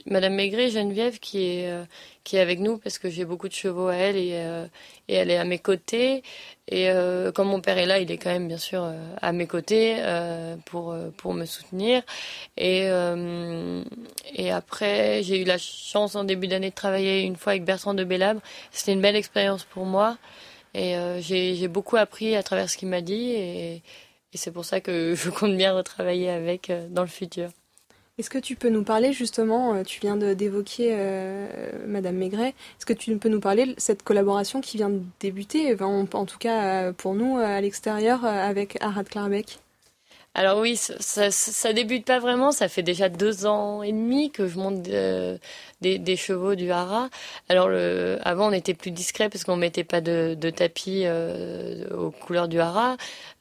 Madame 0.05 0.36
Maigret, 0.36 0.69
Geneviève, 0.69 1.19
qui 1.19 1.43
est 1.43 1.69
euh, 1.69 1.84
qui 2.24 2.36
est 2.38 2.41
avec 2.41 2.60
nous 2.60 2.77
parce 2.77 2.98
que 2.98 3.10
j'ai 3.10 3.24
beaucoup 3.25 3.48
de 3.48 3.53
chevaux 3.53 3.88
à 3.88 3.96
elle 3.96 4.17
et 4.17 4.31
euh, 4.34 4.65
et 5.07 5.15
elle 5.15 5.31
est 5.31 5.38
à 5.38 5.46
mes 5.46 5.60
côtés. 5.60 6.24
Et 6.69 6.89
euh, 6.89 7.31
comme 7.31 7.48
mon 7.48 7.62
père 7.62 7.77
est 7.77 7.86
là, 7.86 8.00
il 8.00 8.12
est 8.12 8.17
quand 8.17 8.31
même 8.31 8.48
bien 8.48 8.57
sûr 8.57 8.86
à 9.22 9.31
mes 9.31 9.48
côtés 9.48 9.98
pour 10.65 10.96
pour 11.17 11.34
me 11.34 11.46
soutenir. 11.46 12.03
Et 12.57 12.88
et 14.36 14.51
après, 14.51 15.24
j'ai 15.24 15.41
eu 15.41 15.46
la 15.46 15.57
chance 15.57 16.15
en 16.15 16.24
début 16.24 16.48
d'année 16.48 16.69
de 16.69 16.75
travailler 16.75 17.22
une 17.22 17.36
fois 17.36 17.51
avec 17.53 17.63
Bertrand 17.65 17.93
de 17.93 18.03
Bellabre. 18.03 18.41
C'était 18.72 18.93
une 18.93 19.01
belle 19.01 19.15
expérience 19.15 19.63
pour 19.63 19.86
moi. 19.86 20.17
Et 20.74 20.96
euh, 20.96 21.20
j'ai 21.22 21.68
beaucoup 21.68 21.98
appris 21.98 22.36
à 22.36 22.44
travers 22.44 22.70
ce 22.70 22.78
qu'il 22.78 22.88
m'a 22.90 23.02
dit 23.02 23.32
et, 23.32 23.82
c'est 24.34 24.52
pour 24.52 24.66
ça 24.66 24.82
que 24.82 25.16
je 25.16 25.32
compte 25.32 25.58
bien 25.58 25.74
retravailler 25.74 26.30
avec 26.30 26.70
euh, 26.70 26.88
dans 26.90 27.02
le 27.02 27.08
futur. 27.08 27.50
Est-ce 28.20 28.30
que 28.30 28.38
tu 28.38 28.56
peux 28.56 28.70
nous 28.70 28.84
parler 28.84 29.14
justement, 29.14 29.76
euh, 29.76 29.84
tu 29.84 30.00
viens 30.00 30.16
d'évoquer 30.16 30.96
Madame 31.86 32.16
Maigret, 32.16 32.50
est-ce 32.50 32.86
que 32.86 32.94
tu 32.94 33.16
peux 33.18 33.30
nous 33.30 33.40
parler 33.40 33.68
de 33.68 33.76
cette 33.78 34.04
collaboration 34.04 34.62
qui 34.62 34.78
vient 34.78 34.90
de 34.90 35.02
débuter, 35.20 35.76
en, 35.82 36.06
tout 36.06 36.38
cas 36.38 36.94
pour 36.94 37.14
nous 37.16 37.38
à 37.38 37.62
l'extérieur 37.62 38.26
avec 38.26 38.78
Arad 38.82 39.08
Clarbeck 39.08 39.60
Alors 40.38 40.60
oui, 40.60 40.75
ça, 40.77 41.32
ça, 41.32 41.74
débute 41.74 42.06
pas 42.06 42.20
vraiment. 42.20 42.51
Ça 42.51 42.70
fait 42.70 42.84
déjà 42.84 43.10
deux 43.10 43.48
ans 43.48 43.82
et 43.82 43.91
demi 43.91 44.29
que 44.29 44.48
je 44.48 44.60
monte 44.60 44.88
euh, 44.89 45.39
des, 45.82 46.15
chevaux 46.15 46.53
du 46.53 46.70
Hara. 46.70 47.10
Alors 47.50 47.70
le, 47.70 48.20
avant, 48.22 48.50
on 48.50 48.51
était 48.51 48.75
plus 48.75 48.91
discret 48.91 49.29
parce 49.29 49.44
qu'on 49.44 49.56
mettait 49.56 49.84
pas 49.84 50.00
de, 50.00 50.36
tapis 50.51 51.03
euh, 51.06 51.89
aux 51.89 52.12
couleurs 52.12 52.48
du 52.48 52.60
Hara. 52.60 52.98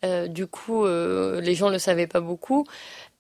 Euh, 0.06 0.26
du 0.26 0.46
coup, 0.46 0.86
les 0.86 1.54
gens 1.54 1.68
le 1.68 1.78
savaient 1.78 2.06
pas 2.06 2.20
beaucoup. 2.20 2.66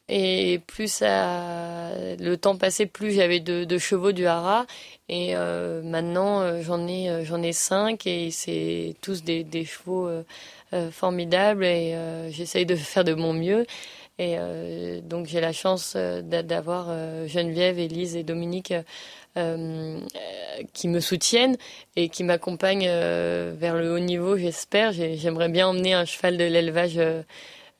Et 0.08 0.60
plus 0.68 0.90
ça, 0.90 1.90
le 2.18 2.36
temps 2.36 2.56
passait, 2.56 2.86
plus 2.86 3.12
j'avais 3.12 3.40
de, 3.40 3.78
chevaux 3.78 4.12
du 4.12 4.26
Hara. 4.26 4.66
Et 5.10 5.34
maintenant, 5.34 6.62
j'en 6.62 6.88
ai, 6.88 7.24
j'en 7.26 7.42
ai 7.42 7.52
cinq 7.52 8.06
et 8.06 8.30
c'est 8.30 8.96
tous 9.02 9.22
des, 9.22 9.44
des 9.44 9.66
chevaux 9.66 10.08
formidable 10.90 11.64
et 11.64 11.94
euh, 11.94 12.30
j'essaye 12.30 12.66
de 12.66 12.76
faire 12.76 13.04
de 13.04 13.14
mon 13.14 13.32
mieux. 13.32 13.66
Et 14.18 14.36
euh, 14.38 15.00
donc 15.02 15.26
j'ai 15.26 15.40
la 15.40 15.52
chance 15.52 15.96
d'avoir 15.96 16.88
Geneviève, 17.28 17.78
Élise 17.78 18.16
et 18.16 18.22
Dominique 18.22 18.74
qui 20.72 20.88
me 20.88 21.00
soutiennent 21.00 21.58
et 21.94 22.08
qui 22.08 22.24
m'accompagnent 22.24 22.88
vers 22.88 23.76
le 23.76 23.92
haut 23.92 23.98
niveau, 23.98 24.38
j'espère. 24.38 24.92
J'aimerais 24.92 25.50
bien 25.50 25.68
emmener 25.68 25.92
un 25.92 26.06
cheval 26.06 26.38
de 26.38 26.44
l'élevage 26.44 26.98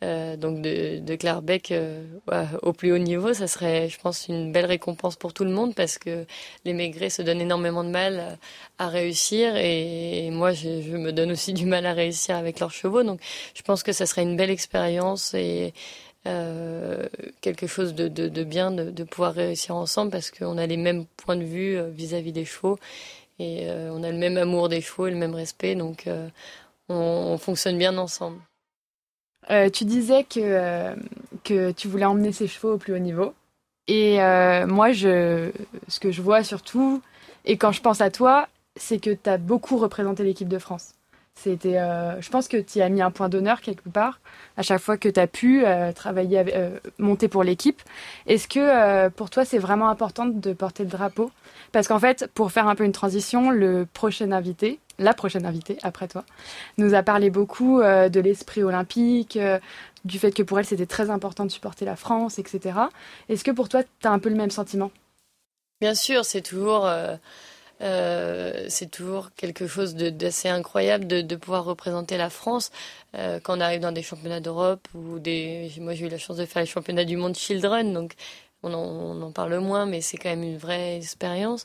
euh, 0.05 0.37
donc 0.37 0.61
de, 0.61 0.99
de 0.99 1.15
Clarbeck 1.15 1.73
euh, 1.73 2.05
au 2.61 2.75
plus 2.75 2.93
haut 2.93 2.99
niveau, 2.99 3.33
ça 3.33 3.47
serait, 3.47 3.89
je 3.89 3.99
pense, 3.99 4.29
une 4.29 4.53
belle 4.53 4.67
récompense 4.67 5.17
pour 5.17 5.33
tout 5.33 5.45
le 5.45 5.51
monde 5.51 5.75
parce 5.75 5.97
que 5.97 6.27
les 6.67 6.75
maigrets 6.75 7.09
se 7.09 7.23
donnent 7.23 7.41
énormément 7.41 7.83
de 7.83 7.89
mal 7.89 8.39
à 8.79 8.89
réussir 8.89 9.57
et, 9.57 10.29
moi, 10.31 10.53
je, 10.53 10.69
me 10.69 11.13
donne 11.13 11.33
aussi 11.33 11.55
du 11.55 11.65
mal 11.65 11.87
à 11.87 11.95
réussir 11.95 12.37
avec 12.37 12.61
leurs 12.61 12.73
chevaux. 12.73 13.05
Donc, 13.05 13.21
je 13.55 13.63
pense 13.63 13.83
que 13.83 13.93
ça 13.93 14.05
serait 14.05 14.23
une 14.23 14.37
belle 14.37 14.51
expérience 14.51 15.33
et 15.33 15.73
euh, 16.27 17.09
quelque 17.41 17.67
chose 17.67 17.95
de, 17.95 18.09
de, 18.09 18.45
bien 18.45 18.71
de, 18.73 19.05
pouvoir 19.05 19.33
réussir 19.33 19.77
ensemble 19.77 20.11
parce 20.11 20.31
qu'on 20.31 20.59
a 20.59 20.67
les 20.67 20.77
mêmes 20.77 21.07
points 21.17 21.37
de 21.37 21.45
vue 21.45 21.81
vis-à-vis 21.91 22.33
des 22.33 22.45
chevaux 22.45 22.79
et 23.39 23.67
on 23.71 24.03
a 24.03 24.11
le 24.11 24.19
même 24.19 24.37
amour 24.37 24.69
des 24.69 24.83
chevaux 24.83 25.07
et 25.07 25.11
le 25.11 25.17
même 25.17 25.35
respect. 25.35 25.75
Donc, 25.75 26.07
on 26.91 27.39
fonctionne 27.39 27.79
bien 27.79 27.97
ensemble. 27.97 28.41
Euh, 29.51 29.71
tu 29.71 29.85
disais 29.85 30.25
que, 30.25 30.41
euh, 30.41 30.95
que 31.45 31.71
tu 31.73 31.89
voulais 31.89 32.05
emmener 32.05 32.33
ces 32.33 32.49
chevaux 32.49 32.75
au 32.75 32.79
plus 32.79 32.95
haut 32.95 32.99
niveau. 32.99 33.35
Et 33.87 34.21
euh, 34.21 34.67
moi, 34.67 34.93
je, 34.93 35.51
ce 35.89 36.01
que 36.01 36.11
je 36.11 36.21
vois 36.21 36.43
surtout, 36.43 37.01
et 37.45 37.57
quand 37.57 37.73
je 37.73 37.81
pense 37.81 38.01
à 38.01 38.11
toi, 38.11 38.49
c'est 38.75 38.99
que 38.99 39.11
tu 39.11 39.31
as 39.31 39.39
beaucoup 39.39 39.77
représenté 39.77 40.25
l'équipe 40.25 40.49
de 40.49 40.59
France. 40.59 40.95
C'était, 41.39 41.79
je 42.19 42.31
pense 42.31 42.49
que 42.49 42.57
tu 42.57 42.81
as 42.81 42.89
mis 42.89 43.03
un 43.03 43.11
point 43.11 43.29
d'honneur 43.29 43.61
quelque 43.61 43.91
part 43.91 44.21
à 44.57 44.63
chaque 44.63 44.81
fois 44.81 44.97
que 44.97 45.07
tu 45.07 45.21
as 45.21 45.27
pu 45.27 45.65
travailler, 45.95 46.43
monter 46.99 47.29
pour 47.29 47.45
l'équipe. 47.45 47.83
Est-ce 48.27 48.49
que 48.49 49.09
pour 49.11 49.29
toi 49.29 49.45
c'est 49.45 49.59
vraiment 49.59 49.91
important 49.91 50.25
de 50.25 50.53
porter 50.55 50.85
le 50.85 50.89
drapeau? 50.89 51.31
Parce 51.73 51.89
qu'en 51.89 51.99
fait, 51.99 52.31
pour 52.33 52.53
faire 52.53 52.69
un 52.69 52.75
peu 52.75 52.85
une 52.85 52.93
transition, 52.93 53.51
le 53.51 53.87
prochain 53.93 54.33
invité, 54.33 54.81
la 54.99 55.15
prochaine 55.15 55.47
invitée 55.47 55.79
après 55.83 56.09
toi, 56.09 56.25
nous 56.79 56.95
a 56.95 57.03
parlé 57.03 57.31
beaucoup 57.31 57.81
euh, 57.81 58.09
de 58.09 58.21
l'esprit 58.21 58.63
olympique, 58.63 59.37
euh, 59.37 59.59
du 60.05 60.19
fait 60.19 60.33
que 60.33 60.43
pour 60.43 60.59
elle 60.59 60.65
c'était 60.65 60.87
très 60.87 61.11
important 61.11 61.45
de 61.45 61.51
supporter 61.51 61.85
la 61.85 61.97
France, 61.97 62.39
etc. 62.39 62.79
Est-ce 63.29 63.45
que 63.45 63.51
pour 63.51 63.69
toi 63.69 63.83
tu 63.83 64.07
as 64.07 64.11
un 64.11 64.19
peu 64.19 64.29
le 64.29 64.37
même 64.37 64.51
sentiment? 64.51 64.91
Bien 65.81 65.95
sûr, 65.95 66.25
c'est 66.25 66.41
toujours, 66.41 66.87
euh, 66.87 68.69
toujours 68.91 69.31
quelque 69.37 69.67
chose 69.67 69.95
d'assez 69.95 70.49
incroyable 70.49 71.07
de, 71.07 71.37
pouvoir 71.37 71.65
représenter 71.65 72.17
la 72.17 72.31
France 72.31 72.71
quand 73.13 73.59
on 73.59 73.61
arrive 73.61 73.81
dans 73.81 73.93
des 73.93 74.03
championnats 74.03 74.41
d'Europe 74.41 74.89
ou 74.95 75.19
des. 75.19 75.71
Moi 75.81 75.95
j'ai 75.95 76.07
eu 76.07 76.09
la 76.09 76.19
chance 76.19 76.39
de 76.39 76.47
faire 76.47 76.63
les 76.63 76.69
championnats 76.69 77.05
du 77.05 77.17
monde 77.17 77.35
Children, 77.35 77.93
donc 77.93 78.15
on 78.75 79.23
en, 79.23 79.31
parle 79.31 79.59
moins, 79.59 79.87
mais 79.87 80.01
c'est 80.01 80.17
quand 80.17 80.31
même 80.31 80.43
une 80.43 80.59
vraie 80.59 80.97
expérience. 80.97 81.65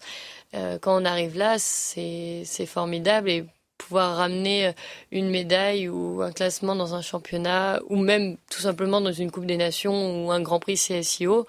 Euh, 0.53 0.77
quand 0.79 1.01
on 1.01 1.05
arrive 1.05 1.38
là, 1.38 1.58
c'est 1.58 2.65
formidable 2.65 3.29
et 3.29 3.46
pouvoir 3.77 4.17
ramener 4.17 4.67
euh, 4.67 4.72
une 5.12 5.29
médaille 5.29 5.89
ou 5.89 6.22
un 6.22 6.31
classement 6.31 6.75
dans 6.75 6.93
un 6.93 7.01
championnat 7.01 7.79
ou 7.89 7.96
même 7.96 8.38
tout 8.50 8.62
simplement 8.62 9.01
dans 9.01 9.12
une 9.12 9.31
Coupe 9.31 9.46
des 9.46 9.58
Nations 9.58 10.25
ou 10.25 10.31
un 10.31 10.41
Grand 10.41 10.60
Prix 10.60 10.75
CSIO, 10.75 11.48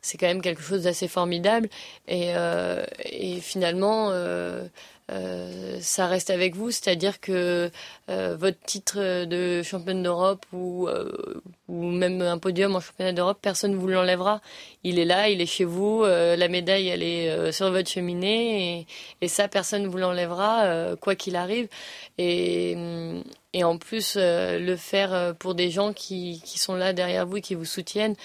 c'est 0.00 0.16
quand 0.18 0.26
même 0.26 0.42
quelque 0.42 0.62
chose 0.62 0.84
d'assez 0.84 1.08
formidable. 1.08 1.68
Et, 2.08 2.34
euh, 2.36 2.84
finalement, 3.40 4.10
ça 5.08 6.06
reste 6.06 6.30
avec 6.30 6.56
vous, 6.56 6.70
c'est-à-dire 6.70 7.20
que 7.20 7.70
euh, 8.10 8.36
votre 8.38 8.58
titre 8.60 9.24
de 9.24 9.62
championne 9.62 10.02
d'Europe 10.02 10.44
ou, 10.52 10.88
euh, 10.88 11.12
même 11.68 12.22
un 12.22 12.38
podium 12.38 12.74
en 12.74 12.80
championnat 12.80 13.12
d'Europe, 13.12 13.38
personne 13.40 13.72
ne 13.72 13.76
vous 13.76 13.88
l'enlèvera. 13.88 14.40
Il 14.82 14.98
est 14.98 15.04
là, 15.04 15.28
il 15.28 15.40
est 15.40 15.46
chez 15.46 15.64
vous, 15.64 16.04
la 16.04 16.48
médaille 16.48 16.88
elle 16.88 17.02
est 17.02 17.52
sur 17.52 17.70
votre 17.70 17.88
cheminée 17.88 18.86
et, 19.20 19.28
ça 19.28 19.48
personne 19.48 19.82
ne 19.82 19.88
vous 19.88 19.98
l'enlèvera 19.98 20.96
quoi 21.00 21.14
qu'il 21.14 21.36
arrive. 21.36 21.68
Et, 22.18 22.76
en 23.62 23.78
plus 23.78 24.16
le 24.16 24.76
faire 24.76 25.34
pour 25.38 25.54
des 25.54 25.70
gens 25.70 25.92
qui, 25.92 26.42
sont 26.56 26.74
là 26.74 26.92
derrière 26.92 27.26
vous 27.26 27.38
et 27.38 27.40
qui 27.40 27.54
vous 27.54 27.64
soutiennent. 27.64 28.16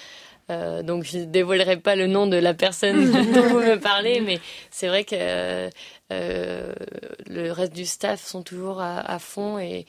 Euh, 0.49 0.81
donc 0.81 1.03
je 1.03 1.19
ne 1.19 1.25
dévoilerai 1.25 1.77
pas 1.77 1.95
le 1.95 2.07
nom 2.07 2.25
de 2.25 2.37
la 2.37 2.53
personne 2.53 3.11
dont 3.33 3.43
vous 3.43 3.59
me 3.59 3.79
parlez, 3.79 4.19
mais 4.21 4.39
c'est 4.71 4.87
vrai 4.87 5.03
que 5.03 5.15
euh, 5.15 5.69
le 6.09 7.51
reste 7.51 7.73
du 7.73 7.85
staff 7.85 8.25
sont 8.25 8.41
toujours 8.43 8.81
à, 8.81 9.19
fond 9.19 9.59
et, 9.59 9.85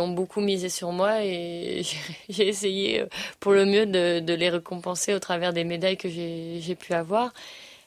ont 0.00 0.08
beaucoup 0.08 0.40
misé 0.40 0.68
sur 0.68 0.92
moi 0.92 1.24
et 1.24 1.82
j'ai 2.28 2.48
essayé 2.48 3.02
euh, 3.02 3.06
pour 3.40 3.52
le 3.52 3.64
mieux 3.64 3.86
de, 3.86 4.34
les 4.34 4.50
récompenser 4.50 5.14
au 5.14 5.18
travers 5.18 5.52
des 5.52 5.64
médailles 5.64 5.96
que 5.96 6.08
j'ai 6.08 6.76
pu 6.78 6.94
avoir. 6.94 7.32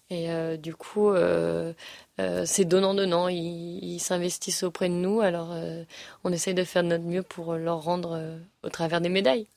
Et 0.10 0.28
du 0.58 0.76
coup, 0.76 1.14
c'est 2.44 2.66
donnant-donnant. 2.66 3.30
Ils 3.30 4.00
s'investissent 4.00 4.64
auprès 4.64 4.90
de 4.90 4.94
nous, 4.94 5.22
alors 5.22 5.56
on 6.26 6.34
essaye 6.34 6.54
de 6.54 6.66
faire 6.66 6.84
de 6.84 6.90
notre 6.90 7.06
mieux 7.06 7.24
pour 7.24 7.54
leur 7.56 7.82
rendre 7.82 8.22
au 8.64 8.70
travers 8.70 9.00
des 9.00 9.08
médailles. 9.08 9.48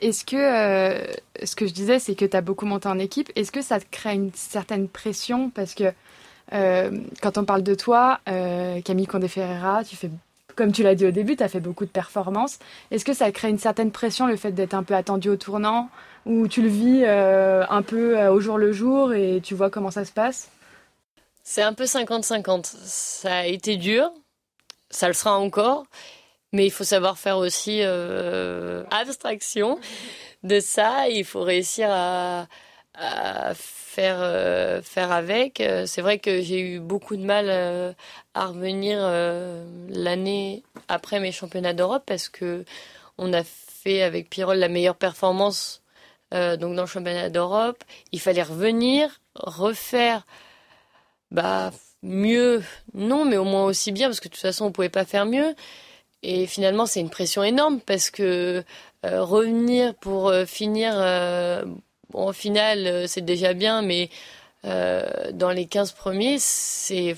Est-ce 0.00 0.24
que, 0.24 0.36
euh, 0.36 1.12
ce 1.44 1.54
que 1.54 1.66
je 1.66 1.72
disais, 1.72 1.98
c'est 1.98 2.14
que 2.14 2.24
tu 2.24 2.36
as 2.36 2.40
beaucoup 2.40 2.64
monté 2.64 2.88
en 2.88 2.98
équipe. 2.98 3.30
Est-ce 3.36 3.52
que 3.52 3.60
ça 3.60 3.78
te 3.78 3.84
crée 3.90 4.14
une 4.14 4.32
certaine 4.32 4.88
pression? 4.88 5.50
Parce 5.50 5.74
que 5.74 5.84
euh, 5.84 5.92
quand 6.50 7.38
on 7.38 7.44
parle 7.44 7.62
de 7.62 7.74
toi, 7.74 8.20
euh, 8.28 8.80
Camille 8.82 9.06
Condé-Ferreira, 9.06 9.84
tu 9.84 9.96
fais, 9.96 10.10
comme 10.56 10.72
tu 10.72 10.82
l'as 10.82 10.94
dit 10.94 11.06
au 11.06 11.10
début, 11.10 11.36
tu 11.36 11.42
as 11.42 11.48
fait 11.48 11.60
beaucoup 11.60 11.84
de 11.84 11.90
performances. 11.90 12.58
Est-ce 12.90 13.04
que 13.04 13.14
ça 13.14 13.30
crée 13.32 13.50
une 13.50 13.58
certaine 13.58 13.90
pression, 13.90 14.26
le 14.26 14.36
fait 14.36 14.52
d'être 14.52 14.74
un 14.74 14.82
peu 14.82 14.94
attendu 14.94 15.28
au 15.28 15.36
tournant 15.36 15.88
Ou 16.26 16.48
tu 16.48 16.62
le 16.62 16.68
vis 16.68 17.04
un 17.06 17.82
peu 17.82 18.18
au 18.28 18.40
jour 18.40 18.58
le 18.58 18.72
jour 18.72 19.12
et 19.14 19.40
tu 19.42 19.54
vois 19.54 19.70
comment 19.70 19.90
ça 19.90 20.04
se 20.04 20.12
passe? 20.12 20.50
C'est 21.42 21.62
un 21.62 21.72
peu 21.72 21.84
50-50. 21.84 22.64
Ça 22.84 23.38
a 23.38 23.46
été 23.46 23.76
dur, 23.76 24.10
ça 24.90 25.08
le 25.08 25.14
sera 25.14 25.38
encore. 25.38 25.84
Mais 26.52 26.66
il 26.66 26.70
faut 26.70 26.84
savoir 26.84 27.18
faire 27.18 27.38
aussi 27.38 27.80
euh, 27.82 28.82
abstraction 28.90 29.78
de 30.42 30.60
ça. 30.60 31.08
Il 31.08 31.24
faut 31.24 31.42
réussir 31.42 31.88
à, 31.90 32.46
à 32.94 33.54
euh, 33.98 34.82
faire 34.82 35.12
avec. 35.12 35.62
C'est 35.86 36.02
vrai 36.02 36.18
que 36.18 36.40
j'ai 36.40 36.60
eu 36.60 36.80
beaucoup 36.80 37.16
de 37.16 37.24
mal 37.24 37.46
euh, 37.48 37.92
à 38.34 38.46
revenir 38.46 38.98
euh, 39.00 39.64
l'année 39.88 40.62
après 40.88 41.20
mes 41.20 41.32
championnats 41.32 41.74
d'Europe 41.74 42.04
parce 42.06 42.28
que 42.28 42.64
on 43.18 43.32
a 43.32 43.42
fait 43.44 44.02
avec 44.02 44.30
Pirol 44.30 44.58
la 44.58 44.68
meilleure 44.68 44.96
performance 44.96 45.82
donc 46.32 46.76
dans 46.76 46.82
le 46.82 46.86
championnat 46.86 47.28
d'Europe. 47.28 47.82
Il 48.12 48.20
fallait 48.20 48.44
revenir, 48.44 49.20
refaire 49.34 50.26
bah 51.32 51.72
mieux, 52.02 52.62
non, 52.94 53.24
mais 53.24 53.36
au 53.36 53.44
moins 53.44 53.64
aussi 53.64 53.90
bien 53.92 54.08
parce 54.08 54.20
que 54.20 54.28
de 54.28 54.34
toute 54.34 54.40
façon 54.40 54.66
on 54.66 54.72
pouvait 54.72 54.88
pas 54.88 55.04
faire 55.04 55.26
mieux. 55.26 55.54
Et 56.22 56.46
finalement, 56.46 56.86
c'est 56.86 57.00
une 57.00 57.10
pression 57.10 57.42
énorme 57.42 57.80
parce 57.80 58.10
que 58.10 58.64
euh, 59.06 59.24
revenir 59.24 59.94
pour 59.94 60.28
euh, 60.28 60.44
finir, 60.44 60.92
euh, 60.96 61.64
bon, 62.10 62.28
au 62.28 62.32
final, 62.32 63.08
c'est 63.08 63.24
déjà 63.24 63.54
bien, 63.54 63.82
mais 63.82 64.10
dans 64.64 65.50
les 65.50 65.66
15 65.66 65.92
premiers, 65.92 66.36
c'est 66.38 67.16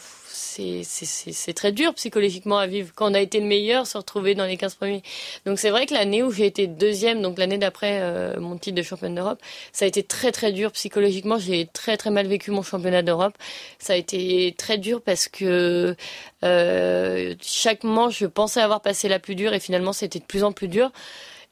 c'est 0.61 1.55
très 1.55 1.73
dur 1.73 1.95
psychologiquement 1.95 2.59
à 2.59 2.67
vivre. 2.67 2.93
Quand 2.95 3.11
on 3.11 3.15
a 3.15 3.21
été 3.21 3.41
le 3.41 3.47
meilleur, 3.47 3.87
se 3.87 3.97
retrouver 3.97 4.35
dans 4.35 4.45
les 4.45 4.57
15 4.57 4.75
premiers. 4.75 5.03
Donc 5.47 5.59
c'est 5.59 5.71
vrai 5.71 5.87
que 5.87 5.95
l'année 5.95 6.23
où 6.23 6.31
j'ai 6.31 6.47
été 6.47 6.67
deuxième, 6.67 7.23
donc 7.23 7.39
l'année 7.39 7.59
d'après 7.59 8.01
euh, 8.03 8.39
mon 8.41 8.57
titre 8.59 8.77
de 8.77 8.83
championne 8.83 9.15
d'Europe, 9.15 9.41
ça 9.73 9.85
a 9.85 9.89
été 9.89 10.03
très 10.03 10.33
très 10.33 10.53
dur 10.53 10.73
psychologiquement. 10.73 11.39
J'ai 11.39 11.67
très 11.67 11.97
très 11.97 12.11
mal 12.11 12.27
vécu 12.27 12.51
mon 12.51 12.63
championnat 12.63 13.03
d'Europe. 13.03 13.35
Ça 13.79 13.95
a 13.95 13.97
été 13.97 14.55
très 14.57 14.79
dur 14.79 15.01
parce 15.01 15.29
que 15.29 15.97
euh, 16.45 17.35
chaque 17.41 17.85
manche, 17.85 18.19
je 18.19 18.27
pensais 18.27 18.61
avoir 18.61 18.81
passé 18.83 19.09
la 19.09 19.19
plus 19.19 19.35
dure 19.35 19.55
et 19.55 19.61
finalement 19.61 19.93
c'était 19.93 20.19
de 20.19 20.25
plus 20.25 20.45
en 20.45 20.53
plus 20.53 20.69
dur. 20.69 20.91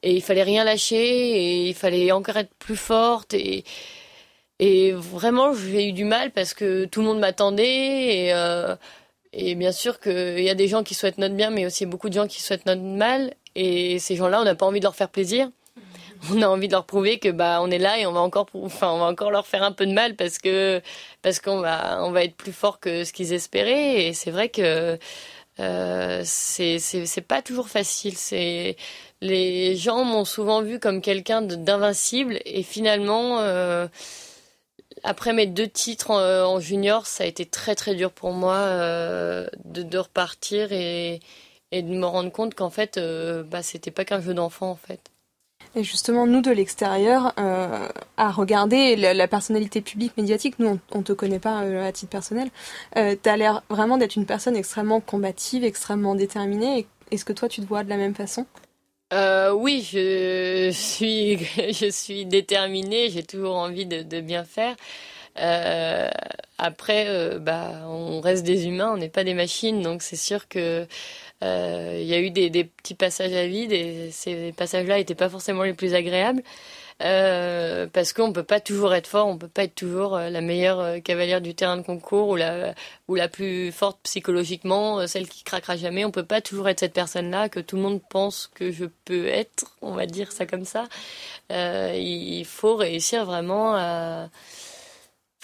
Et 0.02 0.14
il 0.14 0.22
fallait 0.22 0.42
rien 0.42 0.64
lâcher 0.64 0.96
et 0.96 1.68
il 1.68 1.74
fallait 1.74 2.10
encore 2.12 2.36
être 2.36 2.54
plus 2.58 2.76
forte 2.76 3.34
et 3.34 3.64
et 4.60 4.92
vraiment, 4.92 5.54
j'ai 5.54 5.88
eu 5.88 5.92
du 5.92 6.04
mal 6.04 6.32
parce 6.32 6.52
que 6.52 6.84
tout 6.84 7.00
le 7.00 7.06
monde 7.06 7.18
m'attendait 7.18 8.26
et, 8.26 8.34
euh, 8.34 8.76
et 9.32 9.54
bien 9.54 9.72
sûr 9.72 10.00
qu'il 10.00 10.40
y 10.40 10.50
a 10.50 10.54
des 10.54 10.68
gens 10.68 10.82
qui 10.82 10.94
souhaitent 10.94 11.16
notre 11.16 11.34
bien, 11.34 11.48
mais 11.48 11.64
aussi 11.64 11.86
beaucoup 11.86 12.10
de 12.10 12.14
gens 12.14 12.26
qui 12.26 12.42
souhaitent 12.42 12.66
notre 12.66 12.82
mal. 12.82 13.32
Et 13.54 13.98
ces 13.98 14.16
gens-là, 14.16 14.38
on 14.42 14.44
n'a 14.44 14.54
pas 14.54 14.66
envie 14.66 14.80
de 14.80 14.84
leur 14.84 14.94
faire 14.94 15.08
plaisir. 15.08 15.48
on 16.30 16.42
a 16.42 16.46
envie 16.46 16.68
de 16.68 16.72
leur 16.72 16.84
prouver 16.84 17.18
que 17.18 17.30
bah 17.30 17.60
on 17.62 17.70
est 17.70 17.78
là 17.78 17.98
et 17.98 18.06
on 18.06 18.12
va 18.12 18.20
encore, 18.20 18.48
enfin 18.54 18.90
on 18.90 18.98
va 18.98 19.06
encore 19.06 19.30
leur 19.30 19.46
faire 19.46 19.62
un 19.62 19.72
peu 19.72 19.86
de 19.86 19.92
mal 19.92 20.14
parce 20.16 20.38
que 20.38 20.82
parce 21.22 21.40
qu'on 21.40 21.60
va 21.60 22.04
on 22.04 22.10
va 22.10 22.24
être 22.24 22.36
plus 22.36 22.52
fort 22.52 22.80
que 22.80 23.04
ce 23.04 23.12
qu'ils 23.14 23.32
espéraient 23.32 24.04
et 24.08 24.12
c'est 24.12 24.30
vrai 24.30 24.50
que 24.50 24.98
euh, 25.60 26.22
c'est 26.24 27.24
pas 27.26 27.42
toujours 27.42 27.68
facile. 27.68 28.14
Les 29.20 29.76
gens 29.76 30.04
m'ont 30.04 30.24
souvent 30.24 30.62
vu 30.62 30.78
comme 30.78 31.02
quelqu'un 31.02 31.42
d'invincible 31.42 32.40
et 32.46 32.62
finalement 32.62 33.40
euh, 33.40 33.86
après 35.04 35.32
mes 35.32 35.46
deux 35.46 35.68
titres 35.68 36.10
en, 36.10 36.60
junior, 36.60 37.06
ça 37.06 37.24
a 37.24 37.26
été 37.26 37.44
très 37.46 37.74
très 37.74 37.94
dur 37.94 38.12
pour 38.12 38.32
moi 38.32 38.54
euh, 38.56 39.46
de, 39.64 39.98
repartir 39.98 40.72
et, 40.72 41.20
de 41.72 41.82
me 41.82 42.06
rendre 42.06 42.32
compte 42.32 42.54
qu'en 42.54 42.70
fait, 42.70 42.98
bah, 43.50 43.62
c'était 43.62 43.90
pas 43.90 44.04
qu'un 44.04 44.20
jeu 44.20 44.34
d'enfant 44.34 44.70
en 44.70 44.76
fait. 44.76 45.09
Et 45.76 45.84
justement, 45.84 46.26
nous 46.26 46.40
de 46.40 46.50
l'extérieur, 46.50 47.32
euh, 47.38 47.88
à 48.16 48.30
regarder 48.32 48.96
la, 48.96 49.28
personnalité 49.28 49.80
publique 49.80 50.16
médiatique, 50.16 50.58
nous 50.58 50.80
on, 50.90 51.02
te 51.02 51.12
connaît 51.12 51.38
pas 51.38 51.62
euh, 51.62 51.86
à 51.86 51.92
titre 51.92 52.10
personnel, 52.10 52.50
euh, 52.96 53.14
tu 53.20 53.28
as 53.28 53.36
l'air 53.36 53.62
vraiment 53.70 53.96
d'être 53.96 54.16
une 54.16 54.26
personne 54.26 54.56
extrêmement 54.56 55.00
combative, 55.00 55.64
extrêmement 55.64 56.16
déterminée. 56.16 56.86
Est-ce 57.12 57.24
que 57.24 57.32
toi 57.32 57.48
tu 57.48 57.60
te 57.60 57.66
vois 57.66 57.84
de 57.84 57.88
la 57.88 57.96
même 57.96 58.14
façon? 58.14 58.46
Oui, 59.12 59.88
je 59.92 60.70
suis, 60.72 62.26
déterminée. 62.26 63.10
J'ai 63.10 63.22
toujours 63.22 63.56
envie 63.56 63.86
de, 63.86 64.02
de 64.02 64.20
bien 64.20 64.44
faire. 64.44 64.76
Après, 66.58 67.38
bah, 67.38 67.86
on 67.86 68.20
reste 68.20 68.44
des 68.44 68.66
humains, 68.66 68.92
on 68.92 68.96
n'est 68.96 69.08
pas 69.08 69.24
des 69.24 69.34
machines, 69.34 69.82
donc 69.82 70.02
c'est 70.02 70.16
sûr 70.16 70.48
que 70.48 70.86
euh, 71.42 71.98
il 72.00 72.06
y 72.06 72.14
a 72.14 72.20
eu 72.20 72.30
des, 72.30 72.50
des, 72.50 72.64
petits 72.64 72.94
passages 72.94 73.32
à 73.32 73.46
vide 73.46 73.72
et 73.72 74.10
ces 74.10 74.52
passages-là 74.52 74.98
n'étaient 74.98 75.14
pas 75.14 75.28
forcément 75.28 75.62
les 75.62 75.74
plus 75.74 75.94
agréables. 75.94 76.42
Euh, 77.02 77.86
parce 77.90 78.12
qu'on 78.12 78.32
peut 78.32 78.42
pas 78.42 78.60
toujours 78.60 78.92
être 78.94 79.06
fort, 79.06 79.26
on 79.26 79.38
peut 79.38 79.48
pas 79.48 79.64
être 79.64 79.74
toujours 79.74 80.16
euh, 80.16 80.28
la 80.28 80.42
meilleure 80.42 80.80
euh, 80.80 81.00
cavalière 81.00 81.40
du 81.40 81.54
terrain 81.54 81.78
de 81.78 81.82
concours 81.82 82.28
ou 82.28 82.36
la 82.36 82.74
ou 83.08 83.14
la 83.14 83.26
plus 83.28 83.72
forte 83.72 83.98
psychologiquement, 84.02 85.06
celle 85.06 85.26
qui 85.28 85.42
craquera 85.42 85.76
jamais. 85.76 86.04
On 86.04 86.10
peut 86.10 86.24
pas 86.24 86.42
toujours 86.42 86.68
être 86.68 86.80
cette 86.80 86.92
personne-là 86.92 87.48
que 87.48 87.60
tout 87.60 87.76
le 87.76 87.82
monde 87.82 88.02
pense 88.10 88.50
que 88.54 88.70
je 88.70 88.84
peux 89.06 89.26
être, 89.28 89.76
on 89.80 89.92
va 89.92 90.06
dire 90.06 90.30
ça 90.30 90.46
comme 90.46 90.64
ça. 90.64 90.88
il 91.50 92.44
faut 92.46 92.76
réussir 92.76 93.24
vraiment 93.24 93.74
à 93.76 94.28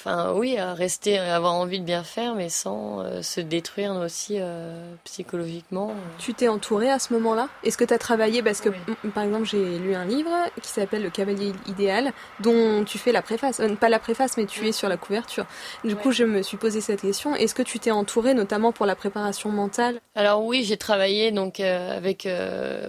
Enfin, 0.07 0.35
oui, 0.35 0.57
à 0.57 0.73
rester, 0.73 1.19
à 1.19 1.35
avoir 1.35 1.55
envie 1.55 1.81
de 1.81 1.85
bien 1.85 2.05
faire, 2.05 2.37
mais 2.37 2.49
sans 2.49 3.01
euh, 3.01 3.23
se 3.23 3.41
détruire 3.41 3.93
aussi 3.97 4.37
euh, 4.39 4.95
psychologiquement. 5.03 5.95
Tu 6.19 6.33
t'es 6.33 6.47
entouré 6.47 6.89
à 6.89 7.01
ce 7.01 7.13
moment-là? 7.15 7.49
Est-ce 7.65 7.77
que 7.77 7.85
tu 7.85 7.93
as 7.93 7.99
travaillé? 7.99 8.41
Parce 8.41 8.61
que, 8.61 8.69
par 9.13 9.25
exemple, 9.25 9.47
j'ai 9.47 9.79
lu 9.79 9.97
un 9.97 10.05
livre 10.05 10.31
qui 10.63 10.69
s'appelle 10.69 11.03
Le 11.03 11.11
Cavalier 11.11 11.53
idéal, 11.67 12.13
dont 12.39 12.85
tu 12.85 12.99
fais 12.99 13.11
la 13.11 13.21
préface. 13.21 13.59
Euh, 13.59 13.75
pas 13.75 13.89
la 13.89 13.99
préface, 13.99 14.37
mais 14.37 14.47
tu 14.47 14.69
es 14.69 14.73
sur 14.73 14.89
la 14.89 14.97
couverture. 14.97 15.45
Du 15.83 15.97
coup, 15.97 16.13
je 16.13 16.23
me 16.23 16.43
suis 16.43 16.57
posé 16.57 16.81
cette 16.81 17.01
question. 17.01 17.35
Est-ce 17.35 17.57
que 17.57 17.63
tu 17.63 17.81
t'es 17.81 17.91
entouré, 17.91 18.33
notamment 18.33 18.71
pour 18.71 18.87
la 18.87 18.95
préparation 18.95 19.51
mentale? 19.51 20.01
Alors 20.15 20.45
oui, 20.45 20.63
j'ai 20.63 20.77
travaillé 20.77 21.33
donc 21.33 21.59
avec. 21.59 22.29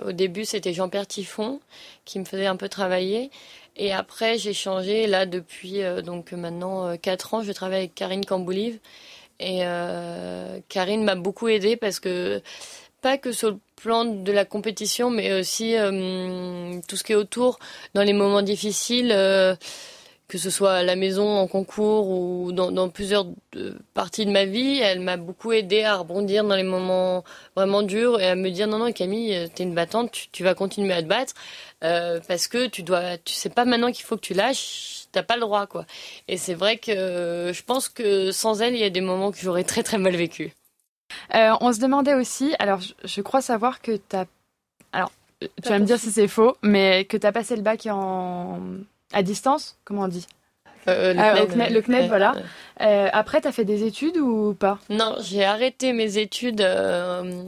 au 0.05 0.11
début, 0.11 0.45
c'était 0.45 0.73
Jean-Pierre 0.73 1.07
Tiffon 1.07 1.61
qui 2.05 2.19
me 2.19 2.25
faisait 2.25 2.45
un 2.45 2.55
peu 2.55 2.69
travailler. 2.69 3.31
Et 3.77 3.93
après, 3.93 4.37
j'ai 4.37 4.53
changé. 4.53 5.07
Là, 5.07 5.25
depuis 5.25 5.83
euh, 5.83 6.01
donc 6.01 6.31
maintenant 6.33 6.87
euh, 6.87 6.95
4 6.97 7.35
ans, 7.35 7.43
je 7.43 7.51
travaille 7.51 7.79
avec 7.79 7.95
Karine 7.95 8.25
Camboulive. 8.25 8.79
Et 9.39 9.59
euh, 9.61 10.59
Karine 10.67 11.03
m'a 11.03 11.15
beaucoup 11.15 11.47
aidée 11.47 11.77
parce 11.77 11.99
que, 11.99 12.41
pas 13.01 13.17
que 13.19 13.31
sur 13.31 13.51
le 13.51 13.59
plan 13.75 14.05
de 14.05 14.31
la 14.31 14.45
compétition, 14.45 15.11
mais 15.11 15.39
aussi 15.39 15.77
euh, 15.77 16.79
tout 16.87 16.97
ce 16.97 17.03
qui 17.03 17.11
est 17.11 17.15
autour, 17.15 17.59
dans 17.93 18.03
les 18.03 18.13
moments 18.13 18.41
difficiles 18.41 19.15
que 20.27 20.37
ce 20.37 20.49
soit 20.49 20.73
à 20.73 20.83
la 20.83 20.95
maison, 20.95 21.37
en 21.37 21.47
concours 21.47 22.09
ou 22.09 22.51
dans, 22.51 22.89
plusieurs 22.89 23.27
parties 23.93 24.25
de 24.25 24.31
ma 24.31 24.45
vie, 24.45 24.79
elle 24.79 24.99
m'a 24.99 25.15
beaucoup 25.15 25.53
aidé 25.53 25.83
à 25.83 25.95
rebondir 25.95 26.43
dans 26.43 26.55
les 26.55 26.63
moments 26.63 27.23
vraiment 27.55 27.81
durs 27.81 28.19
et 28.19 28.27
à 28.27 28.35
me 28.35 28.49
dire 28.49 28.67
non 28.67 28.79
non 28.79 28.91
Camille, 28.91 29.49
t'es 29.55 29.63
une 29.63 29.73
battante, 29.73 30.11
tu, 30.31 30.43
vas 30.43 30.53
continuer 30.53 30.93
à 30.93 31.01
te 31.01 31.07
battre 31.07 31.33
euh, 31.83 32.19
parce 32.27 32.47
que 32.47 32.67
tu 32.67 32.83
dois, 32.83 33.17
tu 33.19 33.33
sais 33.33 33.49
pas 33.49 33.63
maintenant 33.63 33.91
qu'il 33.91 34.03
faut 34.03 34.17
que 34.17 34.21
tu 34.21 34.33
lâches, 34.33 35.05
t'as 35.13 35.23
pas 35.23 35.35
le 35.35 35.41
droit 35.41 35.65
quoi. 35.65 35.85
Et 36.27 36.35
c'est 36.35 36.55
vrai 36.55 36.77
que 36.77 36.91
euh, 36.91 37.53
je 37.53 37.63
pense 37.63 37.87
que 37.87 38.31
sans 38.31 38.61
elle, 38.61 38.73
il 38.73 38.81
y 38.81 38.83
a 38.83 38.89
des 38.89 39.01
moments 39.01 39.31
que 39.31 39.39
j'aurais 39.39 39.63
très 39.63 39.83
très 39.83 39.97
mal 39.97 40.15
vécu. 40.15 40.53
Euh, 41.35 41.53
on 41.61 41.71
se 41.71 41.79
demandait 41.79 42.15
aussi, 42.15 42.53
alors 42.59 42.81
je, 42.81 42.93
je 43.05 43.21
crois 43.21 43.41
savoir 43.41 43.81
que 43.81 43.95
t'as, 43.95 44.25
alors 44.91 45.11
tu 45.39 45.69
vas 45.69 45.79
me 45.79 45.85
dire 45.85 45.99
si 45.99 46.11
c'est 46.11 46.27
faux, 46.27 46.57
mais 46.63 47.05
que 47.05 47.15
t'as 47.15 47.31
passé 47.31 47.55
le 47.55 47.61
bac 47.61 47.87
en 47.89 48.59
à 49.13 49.23
distance 49.23 49.77
Comment 49.85 50.03
on 50.03 50.07
dit 50.07 50.27
euh, 50.87 51.13
le, 51.13 51.19
ah, 51.19 51.45
CNED, 51.45 51.71
le, 51.71 51.81
CNED, 51.81 52.07
voilà. 52.07 52.33
Euh, 52.79 53.09
après, 53.11 53.41
tu 53.41 53.47
as 53.47 53.51
fait 53.51 53.65
des 53.65 53.83
études 53.83 54.17
ou 54.17 54.53
pas 54.53 54.79
Non, 54.89 55.15
j'ai 55.19 55.43
arrêté 55.43 55.91
mes 55.91 56.17
études 56.17 56.61
euh, 56.61 57.43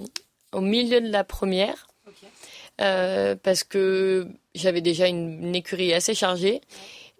au 0.51 0.59
milieu 0.59 0.99
de 0.99 1.09
la 1.09 1.23
première. 1.23 1.87
Okay. 2.07 3.35
parce 3.43 3.63
que 3.63 4.27
j'avais 4.55 4.81
déjà 4.81 5.07
une, 5.07 5.41
une, 5.41 5.55
écurie 5.55 5.93
assez 5.93 6.13
chargée. 6.13 6.59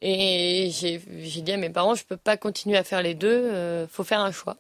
Et 0.02 0.72
j'ai 0.72 1.42
dit 1.42 1.52
à 1.52 1.58
mes 1.58 1.70
parents, 1.70 1.96
je 1.96 2.04
peux 2.04 2.18
pas 2.18 2.38
continuer 2.38 2.78
à 2.78 2.84
faire 2.84 3.02
les 3.02 3.14
deux, 3.14 3.88
faut 3.90 4.04
faire 4.04 4.22
un 4.22 4.32
choix. 4.32 4.58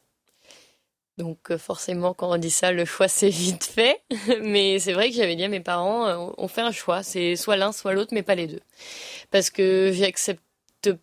Donc 1.20 1.56
forcément, 1.58 2.14
quand 2.14 2.34
on 2.34 2.38
dit 2.38 2.50
ça, 2.50 2.72
le 2.72 2.86
choix 2.86 3.08
c'est 3.20 3.30
vite 3.30 3.66
fait. 3.66 4.02
Mais 4.42 4.80
c'est 4.80 4.94
vrai 4.94 5.10
que 5.10 5.16
j'avais 5.16 5.36
dit 5.36 5.44
à 5.44 5.50
mes 5.50 5.60
parents, 5.60 6.34
on 6.38 6.48
fait 6.48 6.62
un 6.62 6.72
choix, 6.72 7.04
c'est 7.04 7.36
soit 7.36 7.58
l'un, 7.58 7.72
soit 7.72 7.94
l'autre, 7.94 8.14
mais 8.14 8.24
pas 8.24 8.36
les 8.36 8.48
deux 8.48 8.62
parce 9.32 9.50
que 9.50 9.92
j'accepte 9.94 10.42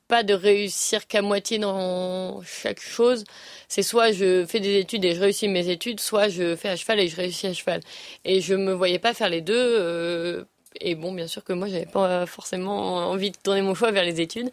pas 0.09 0.23
de 0.23 0.35
réussir 0.35 1.07
qu'à 1.07 1.23
moitié 1.23 1.59
dans 1.59 2.43
chaque 2.43 2.81
chose. 2.81 3.25
C'est 3.69 3.83
soit 3.83 4.13
je 4.13 4.47
fais 4.47 4.61
des 4.61 4.79
études 4.79 5.05
et 5.05 5.15
je 5.15 5.21
réussis 5.21 5.49
mes 5.49 5.69
études, 5.69 6.01
soit 6.01 6.29
je 6.29 6.57
fais 6.57 6.71
à 6.71 6.77
cheval 6.77 7.01
et 7.01 7.09
je 7.09 7.17
réussis 7.17 7.47
à 7.47 7.53
cheval. 7.53 7.81
Et 8.25 8.41
je 8.41 8.55
me 8.55 8.73
voyais 8.73 8.99
pas 8.99 9.15
faire 9.15 9.29
les 9.29 9.43
deux. 9.43 9.55
Euh, 9.57 10.45
et 10.81 10.95
bon, 10.95 11.13
bien 11.13 11.27
sûr 11.27 11.45
que 11.45 11.53
moi, 11.53 11.69
j'avais 11.69 11.87
pas 11.87 12.27
forcément 12.27 13.09
envie 13.11 13.31
de 13.31 13.37
tourner 13.37 13.63
mon 13.63 13.75
choix 13.75 13.91
vers 13.91 14.05
les 14.05 14.21
études. 14.21 14.51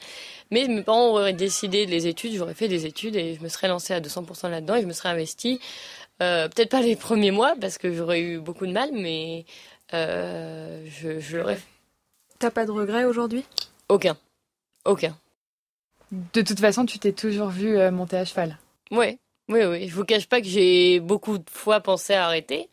Mais 0.51 0.67
mes 0.67 0.83
parents 0.83 1.09
auraient 1.09 1.33
décidé 1.33 1.85
de 1.85 1.91
les 1.91 2.07
études, 2.07 2.33
j'aurais 2.35 2.53
fait 2.53 2.67
des 2.67 2.85
études 2.85 3.15
et 3.15 3.35
je 3.35 3.41
me 3.41 3.49
serais 3.49 3.67
lancée 3.67 3.93
à 3.93 3.99
200% 3.99 4.49
là-dedans 4.49 4.75
et 4.75 4.81
je 4.81 4.87
me 4.87 4.93
serais 4.93 5.09
investie. 5.09 5.59
Euh, 6.21 6.47
Peut-être 6.47 6.69
pas 6.69 6.81
les 6.81 6.95
premiers 7.07 7.31
mois 7.31 7.55
parce 7.59 7.77
que 7.77 7.93
j'aurais 7.93 8.21
eu 8.21 8.39
beaucoup 8.39 8.65
de 8.67 8.71
mal, 8.71 8.89
mais 8.93 9.45
euh, 9.93 10.85
je, 10.87 11.19
je 11.19 11.37
l'aurais 11.37 11.55
fait. 11.55 11.67
T'as 12.39 12.51
pas 12.51 12.65
de 12.65 12.71
regrets 12.71 13.05
aujourd'hui? 13.05 13.45
Aucun. 13.89 14.17
Aucun. 14.85 15.17
De 16.11 16.41
toute 16.41 16.59
façon, 16.59 16.85
tu 16.85 16.99
t'es 16.99 17.13
toujours 17.13 17.49
vu 17.49 17.77
euh, 17.77 17.89
monter 17.89 18.17
à 18.17 18.25
cheval. 18.25 18.57
Oui, 18.91 19.17
oui, 19.49 19.63
oui. 19.65 19.87
Je 19.87 19.95
vous 19.95 20.05
cache 20.05 20.27
pas 20.27 20.41
que 20.41 20.47
j'ai 20.47 20.99
beaucoup 20.99 21.37
de 21.37 21.49
fois 21.49 21.79
pensé 21.79 22.13
à 22.13 22.25
arrêter. 22.25 22.69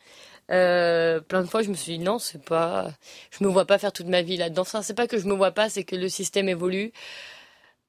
Euh, 0.51 1.21
plein 1.21 1.41
de 1.41 1.47
fois, 1.47 1.63
je 1.63 1.69
me 1.69 1.75
suis 1.75 1.97
dit 1.97 2.03
non, 2.03 2.19
c'est 2.19 2.43
pas. 2.43 2.91
Je 3.31 3.43
me 3.43 3.49
vois 3.49 3.65
pas 3.65 3.77
faire 3.77 3.93
toute 3.93 4.07
ma 4.07 4.21
vie 4.21 4.37
là-dedans. 4.37 4.63
Enfin, 4.63 4.81
c'est 4.81 4.93
pas 4.93 5.07
que 5.07 5.17
je 5.17 5.25
me 5.27 5.33
vois 5.33 5.51
pas, 5.51 5.69
c'est 5.69 5.83
que 5.83 5.95
le 5.95 6.09
système 6.09 6.49
évolue, 6.49 6.91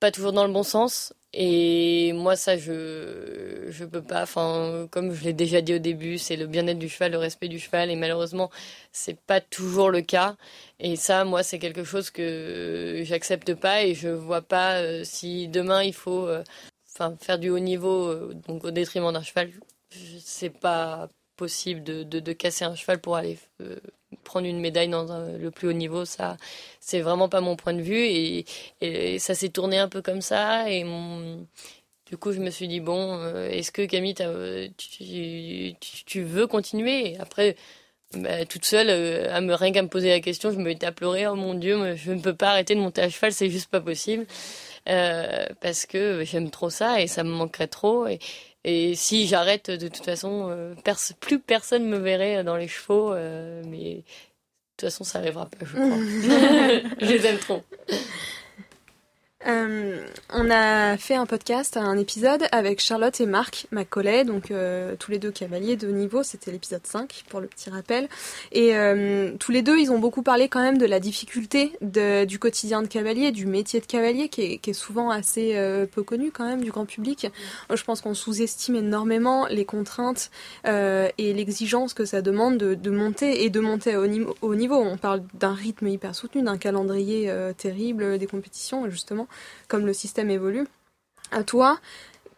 pas 0.01 0.11
toujours 0.11 0.33
dans 0.33 0.47
le 0.47 0.53
bon 0.53 0.63
sens. 0.63 1.15
Et 1.35 2.13
moi, 2.15 2.37
ça, 2.37 2.57
je 2.59 3.67
je 3.71 3.85
peux 3.85 4.03
pas. 4.03 4.23
Enfin, 4.23 4.89
comme 4.91 5.15
je 5.15 5.25
l'ai 5.25 5.33
déjà 5.33 5.61
dit 5.63 5.75
au 5.75 5.79
début, 5.79 6.19
c'est 6.19 6.37
le 6.37 6.47
bien-être 6.47 6.79
du 6.79 6.89
cheval, 6.89 7.13
le 7.13 7.19
respect 7.19 7.49
du 7.49 7.59
cheval, 7.59 7.91
et 7.91 7.97
malheureusement, 7.97 8.51
c'est 8.93 9.19
pas 9.21 9.41
toujours 9.41 9.91
le 9.91 10.03
cas. 10.03 10.37
Et 10.81 10.97
ça, 10.97 11.25
moi, 11.25 11.43
c'est 11.43 11.59
quelque 11.59 11.85
chose 11.85 12.11
que 12.11 13.03
j'accepte 13.05 13.55
pas, 13.55 13.83
et 13.85 13.95
je 13.95 14.09
vois 14.09 14.43
pas 14.43 14.77
euh, 14.81 15.03
si 15.05 15.49
demain 15.49 15.83
il 15.83 15.95
faut, 15.95 16.27
euh, 16.29 16.45
enfin, 16.95 17.17
faire 17.21 17.39
du 17.39 17.51
haut 17.51 17.59
niveau, 17.59 18.33
donc 18.49 18.65
au 18.65 18.71
détriment 18.71 19.13
d'un 19.13 19.23
cheval. 19.23 19.51
C'est 20.21 20.51
pas 20.51 21.09
possible 21.43 21.83
de, 21.83 22.33
casser 22.33 22.65
un 22.65 22.77
cheval 22.77 23.01
pour 23.01 23.17
aller 23.17 23.37
euh, 23.61 23.77
prendre 24.23 24.47
une 24.47 24.61
médaille 24.61 24.89
dans 24.89 25.07
le 25.37 25.51
plus 25.51 25.67
haut 25.69 25.73
niveau. 25.73 26.05
Ça, 26.05 26.37
c'est 26.79 27.01
vraiment 27.01 27.29
pas 27.29 27.41
mon 27.41 27.57
point 27.57 27.75
de 27.75 27.83
vue. 27.83 28.05
Et, 28.81 29.19
ça 29.19 29.35
s'est 29.35 29.49
tourné 29.49 29.79
un 29.79 29.89
peu 29.89 30.03
comme 30.03 30.21
ça. 30.21 30.71
Et 30.71 30.85
du 32.07 32.17
coup, 32.17 32.31
je 32.33 32.39
me 32.39 32.51
suis 32.51 32.69
dit, 32.69 32.79
bon, 32.79 33.19
euh, 33.19 33.49
est-ce 33.49 33.73
que 33.73 33.85
Camille, 33.87 34.15
tu, 34.77 35.75
tu, 35.81 36.05
tu, 36.05 36.23
veux 36.23 36.47
continuer? 36.47 37.17
Après, 37.19 37.57
bah, 38.15 38.45
toute 38.45 38.65
seule, 38.65 38.91
euh, 38.91 39.35
à 39.35 39.41
me 39.41 39.55
rien 39.55 39.73
qu'à 39.73 39.83
me 39.83 39.89
poser 39.89 40.11
la 40.11 40.21
question, 40.21 40.53
je 40.53 40.59
me 40.59 40.65
mettais 40.65 40.87
à 40.87 40.93
pleurer. 40.93 41.27
Oh 41.27 41.35
mon 41.35 41.55
Dieu, 41.55 41.97
je 41.97 42.13
ne 42.13 42.21
peux 42.21 42.35
pas 42.35 42.51
arrêter 42.51 42.77
de 42.77 42.81
monter 42.81 43.03
à 43.03 43.09
cheval, 43.09 43.33
c'est 43.33 43.51
juste 43.51 43.71
pas 43.71 43.81
possible. 43.81 44.27
Euh, 44.89 45.47
parce 45.61 45.87
que 45.87 46.23
j'aime 46.25 46.51
trop 46.51 46.71
ça 46.71 47.01
et 47.01 47.07
ça 47.09 47.25
me 47.25 47.31
manquerait 47.31 47.69
trop. 47.69 48.07
Et 48.65 48.95
si 48.95 49.27
j'arrête, 49.27 49.71
de 49.71 49.89
toute 49.89 50.05
façon, 50.05 50.49
euh, 50.51 50.75
pers 50.85 50.99
plus 51.21 51.41
personne 51.41 51.85
me 51.85 51.99
verrait 51.99 52.45
dans 52.45 52.57
les 52.57 52.69
chevaux. 52.69 53.13
Euh, 53.13 53.63
mais 53.67 53.95
de 53.97 54.03
toute 54.77 54.91
façon, 54.91 55.05
ça 55.05 55.19
arrivera 55.19 55.47
pas, 55.47 55.59
je 55.65 55.73
crois. 55.73 56.97
je 57.01 57.07
les 57.07 57.27
aime 57.27 57.39
trop. 57.39 57.63
Euh, 59.47 60.07
on 60.33 60.51
a 60.51 60.97
fait 60.97 61.15
un 61.15 61.27
podcast, 61.27 61.77
un 61.77 61.99
épisode 61.99 62.45
avec 62.53 62.81
Charlotte 62.81 63.21
et 63.21 63.27
Marc, 63.27 63.67
ma 63.71 63.85
collègue, 63.85 64.29
donc 64.29 64.51
euh, 64.51 64.95
tous 64.99 65.11
les 65.11 65.19
deux 65.19 65.33
cavaliers 65.33 65.77
de 65.77 65.89
niveau, 65.89 66.23
c'était 66.23 66.53
l'épisode 66.53 66.87
5 66.87 67.25
pour 67.29 67.41
le 67.41 67.49
petit 67.49 67.69
rappel. 67.69 68.09
Et 68.53 68.77
euh, 68.77 69.33
tous 69.39 69.51
les 69.51 69.63
deux, 69.63 69.79
ils 69.79 69.91
ont 69.91 69.99
beaucoup 69.99 70.23
parlé 70.23 70.49
quand 70.49 70.63
même 70.63 70.79
de 70.79 70.87
la 70.87 71.01
difficulté 71.01 71.73
du 71.83 72.39
quotidien 72.39 72.83
de 72.83 72.87
cavalier, 72.87 73.33
du 73.33 73.47
métier 73.47 73.81
de 73.81 73.87
cavalier 73.87 74.29
qui 74.29 74.61
est, 74.63 74.73
souvent 74.73 75.11
assez 75.11 75.55
peu 75.93 76.03
connu 76.03 76.31
quand 76.31 76.47
même 76.47 76.63
du 76.63 76.71
grand 76.71 76.87
public. 76.87 77.27
Je 77.73 77.85
pense 77.85 78.01
qu'on 78.01 78.15
sous-estime 78.15 78.77
énormément 78.77 79.47
les 79.47 79.67
contraintes 79.67 80.31
et 80.65 81.33
l'exigence 81.35 81.93
que 81.93 82.05
ça 82.05 82.23
demande 82.23 82.57
de, 82.57 82.91
monter 82.91 83.45
et 83.45 83.51
de 83.51 83.61
monter 83.61 83.97
au 83.97 84.55
niveau. 84.55 84.77
On 84.77 84.97
parle 84.97 85.23
d'un 85.35 85.53
rythme 85.53 85.89
hyper 85.89 86.15
soutenu, 86.15 86.43
d'un 86.43 86.57
calendrier 86.57 87.31
terrible, 87.59 88.19
des 88.19 88.27
compétitions 88.27 88.89
justement 88.89 89.27
comme 89.69 89.87
le 89.87 89.93
système 89.93 90.31
évolue. 90.31 90.67
À 91.31 91.45
toi, 91.45 91.79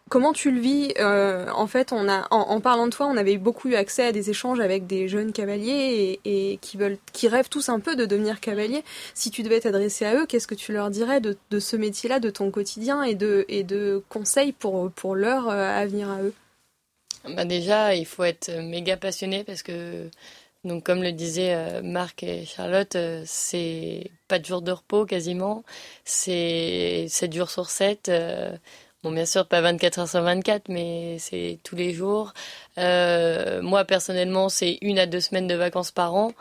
comment 0.08 0.32
tu 0.32 0.50
le 0.50 0.60
vis 0.60 0.92
euh, 0.98 1.48
En 1.54 1.66
fait, 1.66 1.92
on 1.92 2.08
en, 2.08 2.60
parlant 2.60 2.86
de 2.86 2.92
toi, 2.92 3.06
on 3.06 3.16
avait 3.16 3.36
beaucoup 3.36 3.68
eu 3.68 3.74
accès 3.74 4.06
à 4.06 4.12
des 4.12 4.30
échanges 4.30 4.60
avec 4.60 4.86
des 4.86 5.08
jeunes 5.08 5.32
cavaliers 5.32 6.20
et, 6.24 6.58
qui 6.60 6.76
veulent, 6.76 6.98
qui 7.12 7.28
rêvent 7.28 7.48
tous 7.48 7.68
un 7.68 7.80
peu 7.80 7.96
de 7.96 8.04
devenir 8.04 8.40
cavalier. 8.40 8.84
Si 9.14 9.30
tu 9.30 9.42
devais 9.42 9.60
t'adresser 9.60 10.04
à 10.04 10.14
eux, 10.14 10.26
qu'est-ce 10.26 10.46
que 10.46 10.54
tu 10.54 10.72
leur 10.72 10.90
dirais 10.90 11.20
de, 11.20 11.36
ce 11.58 11.76
métier-là, 11.76 12.20
de 12.20 12.30
ton 12.30 12.50
quotidien 12.50 13.02
et 13.02 13.14
de, 13.14 13.44
et 13.48 13.64
de 13.64 14.02
conseils 14.08 14.52
pour, 14.52 14.90
pour 14.92 15.14
leur 15.14 15.48
euh, 15.48 15.68
avenir 15.68 16.10
à 16.10 16.22
eux? 16.22 16.34
Bah 17.28 17.46
déjà, 17.46 17.94
il 17.94 18.04
faut 18.04 18.24
être 18.24 18.50
méga 18.50 18.98
passionné 18.98 19.44
parce 19.44 19.62
que 19.62 20.10
donc, 20.64 20.84
comme 20.84 21.02
le 21.02 21.12
disaient 21.12 21.54
euh, 21.54 21.82
Marc 21.82 22.22
et 22.22 22.46
Charlotte, 22.46 22.96
euh, 22.96 23.22
c'est 23.26 24.10
pas 24.28 24.38
de 24.38 24.46
jour 24.46 24.62
de 24.62 24.72
repos 24.72 25.04
quasiment. 25.04 25.62
C'est 26.04 27.06
7 27.08 27.32
jours 27.34 27.50
sur 27.50 27.68
7. 27.68 28.08
Euh, 28.08 28.56
bon, 29.02 29.12
bien 29.12 29.26
sûr, 29.26 29.46
pas 29.46 29.60
24 29.60 29.98
heures 29.98 30.08
sur 30.08 30.22
24, 30.22 30.68
mais 30.70 31.18
c'est 31.18 31.58
tous 31.64 31.76
les 31.76 31.92
jours. 31.92 32.32
moi, 32.76 33.84
personnellement, 33.84 34.48
c'est 34.48 34.78
une 34.80 34.98
à 34.98 35.06
deux 35.06 35.20
semaines 35.20 35.46
de 35.48 35.54
vacances 35.54 35.90
par 35.90 36.14
an. 36.14 36.32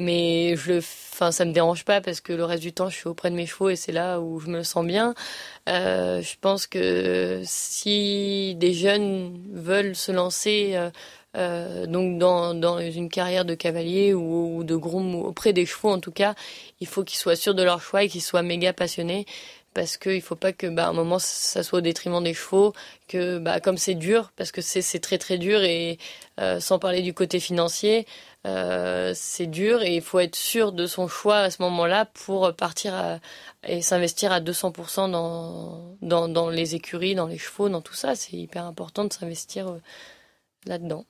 Mais 0.00 0.54
je 0.56 0.72
le, 0.74 0.78
enfin, 0.78 1.32
ça 1.32 1.44
me 1.44 1.52
dérange 1.52 1.84
pas 1.84 2.00
parce 2.00 2.20
que 2.20 2.32
le 2.32 2.44
reste 2.44 2.62
du 2.62 2.72
temps, 2.72 2.88
je 2.88 2.96
suis 2.96 3.08
auprès 3.08 3.30
de 3.30 3.36
mes 3.36 3.46
chevaux 3.46 3.68
et 3.70 3.76
c'est 3.76 3.90
là 3.92 4.20
où 4.20 4.38
je 4.40 4.48
me 4.48 4.62
sens 4.62 4.84
bien. 4.86 5.14
je 5.66 6.34
pense 6.40 6.66
que 6.66 7.42
si 7.44 8.54
des 8.56 8.74
jeunes 8.74 9.40
veulent 9.52 9.96
se 9.96 10.12
lancer 10.12 10.76
euh, 11.38 11.86
donc 11.86 12.18
dans, 12.18 12.78
une 12.80 13.08
carrière 13.08 13.44
de 13.44 13.54
cavalier 13.54 14.12
ou, 14.12 14.64
de 14.64 14.76
groom 14.76 15.14
auprès 15.14 15.52
des 15.52 15.66
chevaux 15.66 15.90
en 15.90 16.00
tout 16.00 16.10
cas, 16.10 16.34
il 16.80 16.86
faut 16.86 17.04
qu'ils 17.04 17.18
soient 17.18 17.36
sûrs 17.36 17.54
de 17.54 17.62
leur 17.62 17.80
choix 17.80 18.02
et 18.02 18.08
qu'ils 18.08 18.22
soient 18.22 18.42
méga 18.42 18.72
passionnés 18.72 19.24
parce 19.74 19.96
qu'il 19.96 20.22
faut 20.22 20.34
pas 20.34 20.52
que 20.52 20.66
bah, 20.66 20.88
un 20.88 20.92
moment 20.92 21.18
ça 21.20 21.62
soit 21.62 21.78
au 21.78 21.82
détriment 21.82 22.22
des 22.24 22.34
chevaux, 22.34 22.72
que 23.06 23.38
bah, 23.38 23.60
comme 23.60 23.76
c'est 23.78 23.94
dur, 23.94 24.32
parce 24.36 24.50
que 24.50 24.60
c'est 24.60 24.98
très 24.98 25.18
très 25.18 25.38
dur 25.38 25.62
et 25.62 25.98
euh, 26.40 26.58
sans 26.58 26.80
parler 26.80 27.02
du 27.02 27.14
côté 27.14 27.38
financier, 27.38 28.06
euh, 28.46 29.12
c'est 29.14 29.46
dur 29.46 29.82
et 29.82 29.94
il 29.96 30.02
faut 30.02 30.18
être 30.18 30.36
sûr 30.36 30.72
de 30.72 30.86
son 30.86 31.06
choix 31.06 31.38
à 31.38 31.50
ce 31.50 31.62
moment-là 31.62 32.06
pour 32.06 32.52
partir 32.56 33.20
et 33.64 33.82
s'investir 33.82 34.32
à 34.32 34.40
200% 34.40 35.10
dans, 35.10 35.96
dans, 36.02 36.28
dans 36.28 36.48
les 36.50 36.74
écuries, 36.74 37.14
dans 37.14 37.26
les 37.26 37.38
chevaux, 37.38 37.68
dans 37.68 37.82
tout 37.82 37.94
ça. 37.94 38.16
C'est 38.16 38.36
hyper 38.36 38.64
important 38.64 39.04
de 39.04 39.12
s'investir 39.12 39.76
là-dedans. 40.66 41.04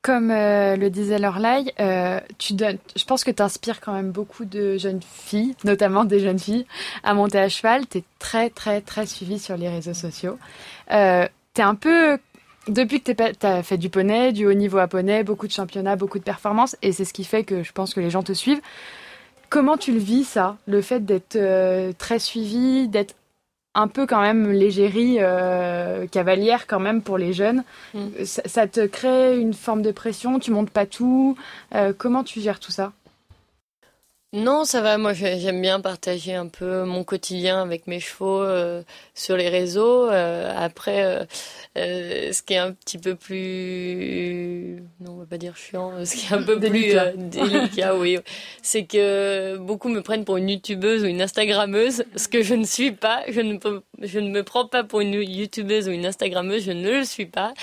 Comme 0.00 0.30
euh, 0.30 0.76
le 0.76 0.90
disait 0.90 1.18
Lorlaï, 1.18 1.72
euh, 1.80 2.20
je 2.40 3.04
pense 3.04 3.24
que 3.24 3.32
tu 3.32 3.42
inspires 3.42 3.80
quand 3.80 3.92
même 3.92 4.12
beaucoup 4.12 4.44
de 4.44 4.78
jeunes 4.78 5.00
filles, 5.02 5.56
notamment 5.64 6.04
des 6.04 6.20
jeunes 6.20 6.38
filles, 6.38 6.66
à 7.02 7.14
monter 7.14 7.38
à 7.38 7.48
cheval. 7.48 7.86
Tu 7.88 7.98
es 7.98 8.04
très, 8.20 8.48
très, 8.48 8.80
très 8.80 9.06
suivie 9.06 9.40
sur 9.40 9.56
les 9.56 9.68
réseaux 9.68 9.94
sociaux. 9.94 10.38
Euh, 10.92 11.26
tu 11.54 11.60
es 11.60 11.64
un 11.64 11.74
peu. 11.74 12.18
Depuis 12.68 13.00
que 13.00 13.10
tu 13.12 13.46
as 13.46 13.62
fait 13.62 13.78
du 13.78 13.88
poney, 13.88 14.32
du 14.32 14.46
haut 14.46 14.52
niveau 14.52 14.78
à 14.78 14.86
poney, 14.86 15.24
beaucoup 15.24 15.46
de 15.46 15.52
championnats, 15.52 15.96
beaucoup 15.96 16.18
de 16.18 16.24
performances, 16.24 16.76
et 16.82 16.92
c'est 16.92 17.06
ce 17.06 17.14
qui 17.14 17.24
fait 17.24 17.42
que 17.42 17.62
je 17.62 17.72
pense 17.72 17.94
que 17.94 18.00
les 18.00 18.10
gens 18.10 18.22
te 18.22 18.34
suivent. 18.34 18.60
Comment 19.48 19.78
tu 19.78 19.92
le 19.92 19.98
vis, 19.98 20.24
ça? 20.24 20.58
Le 20.66 20.82
fait 20.82 21.04
d'être 21.04 21.36
euh, 21.36 21.92
très 21.96 22.18
suivi, 22.18 22.86
d'être 22.88 23.14
un 23.74 23.88
peu 23.88 24.06
quand 24.06 24.20
même 24.20 24.50
l'égérie 24.50 25.18
euh, 25.20 26.06
cavalière 26.06 26.66
quand 26.66 26.80
même 26.80 27.02
pour 27.02 27.18
les 27.18 27.32
jeunes. 27.32 27.64
Mm. 27.94 28.24
Ça, 28.24 28.66
te 28.66 28.86
crée 28.86 29.38
une 29.38 29.54
forme 29.54 29.82
de 29.82 29.92
pression, 29.92 30.38
tu 30.38 30.50
montes 30.50 30.70
pas 30.70 30.86
tout. 30.86 31.36
Euh, 31.74 31.92
comment 31.96 32.24
tu 32.24 32.40
gères 32.40 32.60
tout 32.60 32.72
ça? 32.72 32.92
Non, 34.34 34.66
ça 34.66 34.82
va. 34.82 34.98
Moi, 34.98 35.14
j'aime 35.14 35.62
bien 35.62 35.80
partager 35.80 36.34
un 36.34 36.48
peu 36.48 36.84
mon 36.84 37.02
quotidien 37.02 37.62
avec 37.62 37.86
mes 37.86 37.98
chevaux 37.98 38.42
euh, 38.42 38.82
sur 39.14 39.38
les 39.38 39.48
réseaux. 39.48 40.06
Euh, 40.10 40.52
après, 40.54 41.26
euh, 41.78 42.30
ce 42.30 42.42
qui 42.42 42.52
est 42.52 42.58
un 42.58 42.72
petit 42.72 42.98
peu 42.98 43.14
plus, 43.14 44.82
non, 45.00 45.12
on 45.12 45.16
va 45.20 45.24
pas 45.24 45.38
dire 45.38 45.56
chiant, 45.56 46.04
ce 46.04 46.14
qui 46.14 46.26
est 46.30 46.36
un 46.36 46.42
peu 46.42 46.60
plus 46.60 46.94
délicat, 47.16 47.96
oui, 47.96 48.18
c'est 48.60 48.84
que 48.84 49.56
beaucoup 49.56 49.88
me 49.88 50.02
prennent 50.02 50.26
pour 50.26 50.36
une 50.36 50.50
youtubeuse 50.50 51.04
ou 51.04 51.06
une 51.06 51.22
instagrammeuse, 51.22 52.04
ce 52.14 52.28
que 52.28 52.42
je 52.42 52.52
ne 52.52 52.64
suis 52.64 52.92
pas. 52.92 53.22
Je 53.28 53.40
ne, 53.40 53.58
je 54.02 54.18
ne 54.18 54.28
me 54.28 54.42
prends 54.42 54.68
pas 54.68 54.84
pour 54.84 55.00
une 55.00 55.14
youtubeuse 55.14 55.88
ou 55.88 55.92
une 55.92 56.04
instagrammeuse. 56.04 56.64
Je 56.64 56.72
ne 56.72 56.98
le 56.98 57.04
suis 57.04 57.24
pas. 57.24 57.54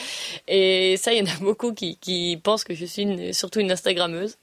Et 0.47 0.97
ça, 0.97 1.13
il 1.13 1.19
y 1.19 1.21
en 1.21 1.31
a 1.31 1.37
beaucoup 1.41 1.73
qui, 1.73 1.97
qui 1.97 2.39
pensent 2.41 2.63
que 2.63 2.73
je 2.73 2.85
suis 2.85 3.35
surtout 3.35 3.59
une 3.59 3.71
instagrammeuse, 3.71 4.39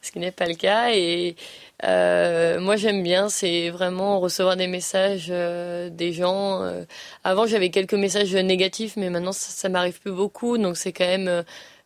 ce 0.00 0.10
qui 0.10 0.20
n'est 0.20 0.32
pas 0.32 0.46
le 0.46 0.54
cas. 0.54 0.94
Et 0.94 1.36
euh, 1.84 2.58
moi, 2.60 2.76
j'aime 2.76 3.02
bien, 3.02 3.28
c'est 3.28 3.68
vraiment 3.70 4.18
recevoir 4.20 4.56
des 4.56 4.66
messages 4.66 5.28
euh, 5.30 5.90
des 5.90 6.12
gens. 6.12 6.62
Euh, 6.62 6.84
avant, 7.24 7.46
j'avais 7.46 7.70
quelques 7.70 7.94
messages 7.94 8.34
négatifs, 8.34 8.96
mais 8.96 9.10
maintenant, 9.10 9.32
ça, 9.32 9.50
ça 9.50 9.68
m'arrive 9.68 10.00
plus 10.00 10.12
beaucoup. 10.12 10.56
Donc, 10.58 10.76
c'est 10.76 10.92
quand 10.92 11.06
même 11.06 11.44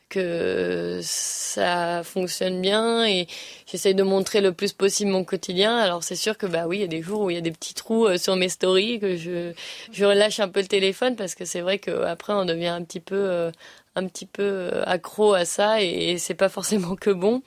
que 0.08 1.00
ça 1.02 2.02
fonctionne 2.02 2.60
bien 2.60 3.06
et 3.06 3.28
j'essaye 3.66 3.94
de 3.94 4.02
montrer 4.02 4.40
le 4.40 4.52
plus 4.52 4.72
possible 4.72 5.10
mon 5.12 5.24
quotidien. 5.24 5.76
Alors 5.78 6.02
c'est 6.02 6.16
sûr 6.16 6.36
que 6.36 6.46
bah 6.46 6.66
oui, 6.66 6.78
il 6.78 6.80
y 6.80 6.84
a 6.84 6.88
des 6.88 7.00
jours 7.00 7.22
où 7.22 7.30
il 7.30 7.34
y 7.34 7.38
a 7.38 7.40
des 7.40 7.52
petits 7.52 7.74
trous 7.74 8.18
sur 8.18 8.34
mes 8.34 8.48
stories 8.48 8.98
que 8.98 9.16
je 9.16 9.52
je 9.92 10.04
relâche 10.04 10.40
un 10.40 10.48
peu 10.48 10.60
le 10.60 10.66
téléphone 10.66 11.14
parce 11.14 11.36
que 11.36 11.44
c'est 11.44 11.60
vrai 11.60 11.78
que 11.78 11.92
après 12.02 12.32
on 12.32 12.44
devient 12.44 12.66
un 12.66 12.82
petit 12.82 12.98
peu 12.98 13.52
un 13.94 14.06
petit 14.08 14.26
peu 14.26 14.70
accro 14.84 15.32
à 15.34 15.44
ça 15.44 15.80
et 15.80 16.18
c'est 16.18 16.34
pas 16.34 16.48
forcément 16.48 16.96
que 16.96 17.10
bon 17.10 17.42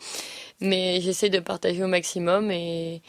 mais 0.64 1.02
j'essaie 1.02 1.30
de 1.30 1.40
partager 1.40 1.84
au 1.84 1.88
maximum 1.88 2.50
et, 2.50 3.02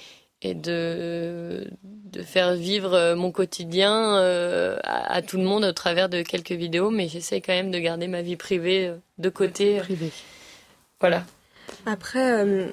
et 0.43 0.55
de, 0.55 1.67
de 1.83 2.23
faire 2.23 2.55
vivre 2.55 3.15
mon 3.15 3.33
quotidien 3.33 4.17
euh, 4.19 4.77
à, 4.85 5.23
tout 5.23 5.39
le 5.39 5.45
monde 5.45 5.65
au 5.65 5.73
travers 5.73 6.09
de 6.09 6.23
quelques 6.23 6.53
vidéos, 6.53 6.91
mais 6.91 7.09
j'essaie 7.09 7.41
quand 7.41 7.53
même 7.53 7.71
de 7.71 7.79
garder 7.79 8.09
ma 8.09 8.23
vie 8.23 8.37
privée 8.37 8.89
euh, 8.89 8.97
de 9.19 9.31
côté. 9.31 9.81
Privée. 9.81 10.13
Voilà. 11.01 11.25
Après, 11.87 12.45
euh, 12.45 12.69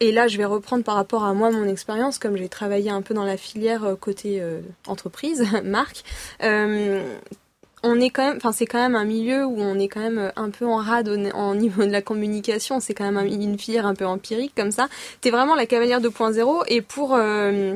et 0.00 0.12
là 0.12 0.28
je 0.28 0.36
vais 0.36 0.44
reprendre 0.44 0.84
par 0.84 0.96
rapport 0.96 1.24
à 1.24 1.32
moi 1.32 1.50
mon 1.50 1.66
expérience, 1.66 2.18
comme 2.18 2.36
j'ai 2.36 2.48
travaillé 2.48 2.90
un 2.90 3.02
peu 3.02 3.14
dans 3.14 3.24
la 3.24 3.36
filière 3.36 3.96
côté 3.98 4.42
entreprise, 4.86 5.46
marque 5.64 6.04
on 7.82 8.00
est 8.00 8.10
quand 8.10 8.26
même, 8.26 8.36
enfin 8.36 8.52
c'est 8.52 8.66
quand 8.66 8.78
même 8.78 8.94
un 8.94 9.04
milieu 9.04 9.44
où 9.44 9.60
on 9.60 9.78
est 9.78 9.88
quand 9.88 10.00
même 10.00 10.32
un 10.36 10.50
peu 10.50 10.66
en 10.66 10.76
rade 10.76 11.08
au, 11.08 11.16
niveau 11.54 11.84
de 11.84 11.90
la 11.90 12.02
communication. 12.02 12.80
C'est 12.80 12.94
quand 12.94 13.10
même 13.10 13.26
une 13.26 13.58
filière 13.58 13.86
un 13.86 13.94
peu 13.94 14.06
empirique 14.06 14.52
comme 14.56 14.70
ça. 14.70 14.88
T'es 15.20 15.30
vraiment 15.30 15.54
la 15.54 15.66
cavalière 15.66 16.00
2.0 16.00 16.64
et 16.68 16.82
pour 16.82 17.14
euh, 17.14 17.74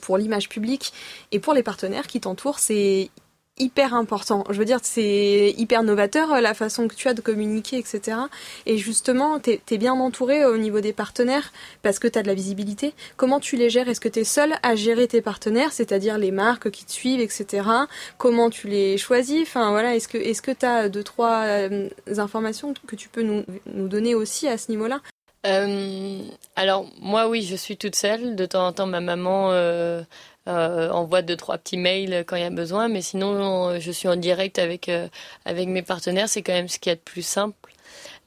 pour 0.00 0.18
l'image 0.18 0.48
publique 0.48 0.92
et 1.32 1.38
pour 1.38 1.54
les 1.54 1.62
partenaires 1.62 2.06
qui 2.06 2.20
t'entourent, 2.20 2.58
c'est 2.58 3.10
hyper 3.58 3.94
important. 3.94 4.44
Je 4.50 4.58
veux 4.58 4.64
dire, 4.64 4.78
c'est 4.82 5.54
hyper 5.56 5.82
novateur 5.82 6.32
euh, 6.32 6.40
la 6.40 6.54
façon 6.54 6.88
que 6.88 6.94
tu 6.94 7.08
as 7.08 7.14
de 7.14 7.20
communiquer, 7.20 7.78
etc. 7.78 8.18
Et 8.66 8.78
justement, 8.78 9.38
tu 9.38 9.58
es, 9.70 9.78
bien 9.78 9.94
entouré 9.94 10.44
au 10.44 10.56
niveau 10.56 10.80
des 10.80 10.92
partenaires 10.92 11.52
parce 11.82 11.98
que 11.98 12.08
tu 12.08 12.18
as 12.18 12.22
de 12.22 12.28
la 12.28 12.34
visibilité. 12.34 12.94
Comment 13.16 13.40
tu 13.40 13.56
les 13.56 13.70
gères? 13.70 13.88
Est-ce 13.88 14.00
que 14.00 14.08
tu 14.08 14.20
es 14.20 14.24
seul 14.24 14.54
à 14.62 14.74
gérer 14.74 15.06
tes 15.06 15.22
partenaires, 15.22 15.72
c'est-à-dire 15.72 16.18
les 16.18 16.30
marques 16.30 16.70
qui 16.70 16.84
te 16.84 16.92
suivent, 16.92 17.20
etc. 17.20 17.68
Comment 18.16 18.50
tu 18.50 18.68
les 18.68 18.98
choisis? 18.98 19.42
Enfin 19.42 19.70
voilà, 19.70 19.94
est-ce 19.94 20.08
que 20.08 20.18
que 20.18 20.52
tu 20.52 20.66
as 20.66 20.88
deux 20.88 21.04
trois 21.04 21.44
euh, 21.44 21.88
informations 22.16 22.74
que 22.86 22.96
tu 22.96 23.08
peux 23.08 23.22
nous, 23.22 23.44
donner 23.88 24.14
aussi 24.14 24.48
à 24.48 24.58
ce 24.58 24.70
niveau-là? 24.70 25.00
Euh, 25.46 26.20
alors 26.56 26.86
moi 27.00 27.28
oui, 27.28 27.42
je 27.42 27.56
suis 27.56 27.76
toute 27.76 27.94
seule. 27.94 28.34
De 28.34 28.46
temps 28.46 28.66
en 28.66 28.72
temps, 28.72 28.86
ma 28.86 29.00
maman 29.00 29.50
euh, 29.52 30.02
euh, 30.48 30.90
envoie 30.90 31.22
deux 31.22 31.36
trois 31.36 31.58
petits 31.58 31.76
mails 31.76 32.24
quand 32.26 32.36
il 32.36 32.42
y 32.42 32.46
a 32.46 32.50
besoin, 32.50 32.88
mais 32.88 33.02
sinon 33.02 33.78
je 33.78 33.90
suis 33.90 34.08
en 34.08 34.16
direct 34.16 34.58
avec 34.58 34.88
euh, 34.88 35.08
avec 35.44 35.68
mes 35.68 35.82
partenaires. 35.82 36.28
C'est 36.28 36.42
quand 36.42 36.52
même 36.52 36.68
ce 36.68 36.78
qu'il 36.78 36.90
y 36.90 36.92
a 36.92 36.96
de 36.96 37.00
plus 37.00 37.22
simple. 37.22 37.72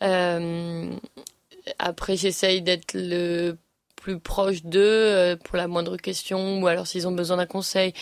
Euh, 0.04 0.90
après, 1.80 2.16
j'essaye 2.16 2.62
d'être 2.62 2.94
le 2.94 3.58
plus 3.96 4.20
proche 4.20 4.64
d'eux 4.64 5.38
pour 5.44 5.58
la 5.58 5.68
moindre 5.68 5.96
question 5.96 6.60
ou 6.60 6.66
alors 6.66 6.88
s'ils 6.88 7.08
ont 7.08 7.12
besoin 7.12 7.38
d'un 7.38 7.46
conseil 7.46 7.94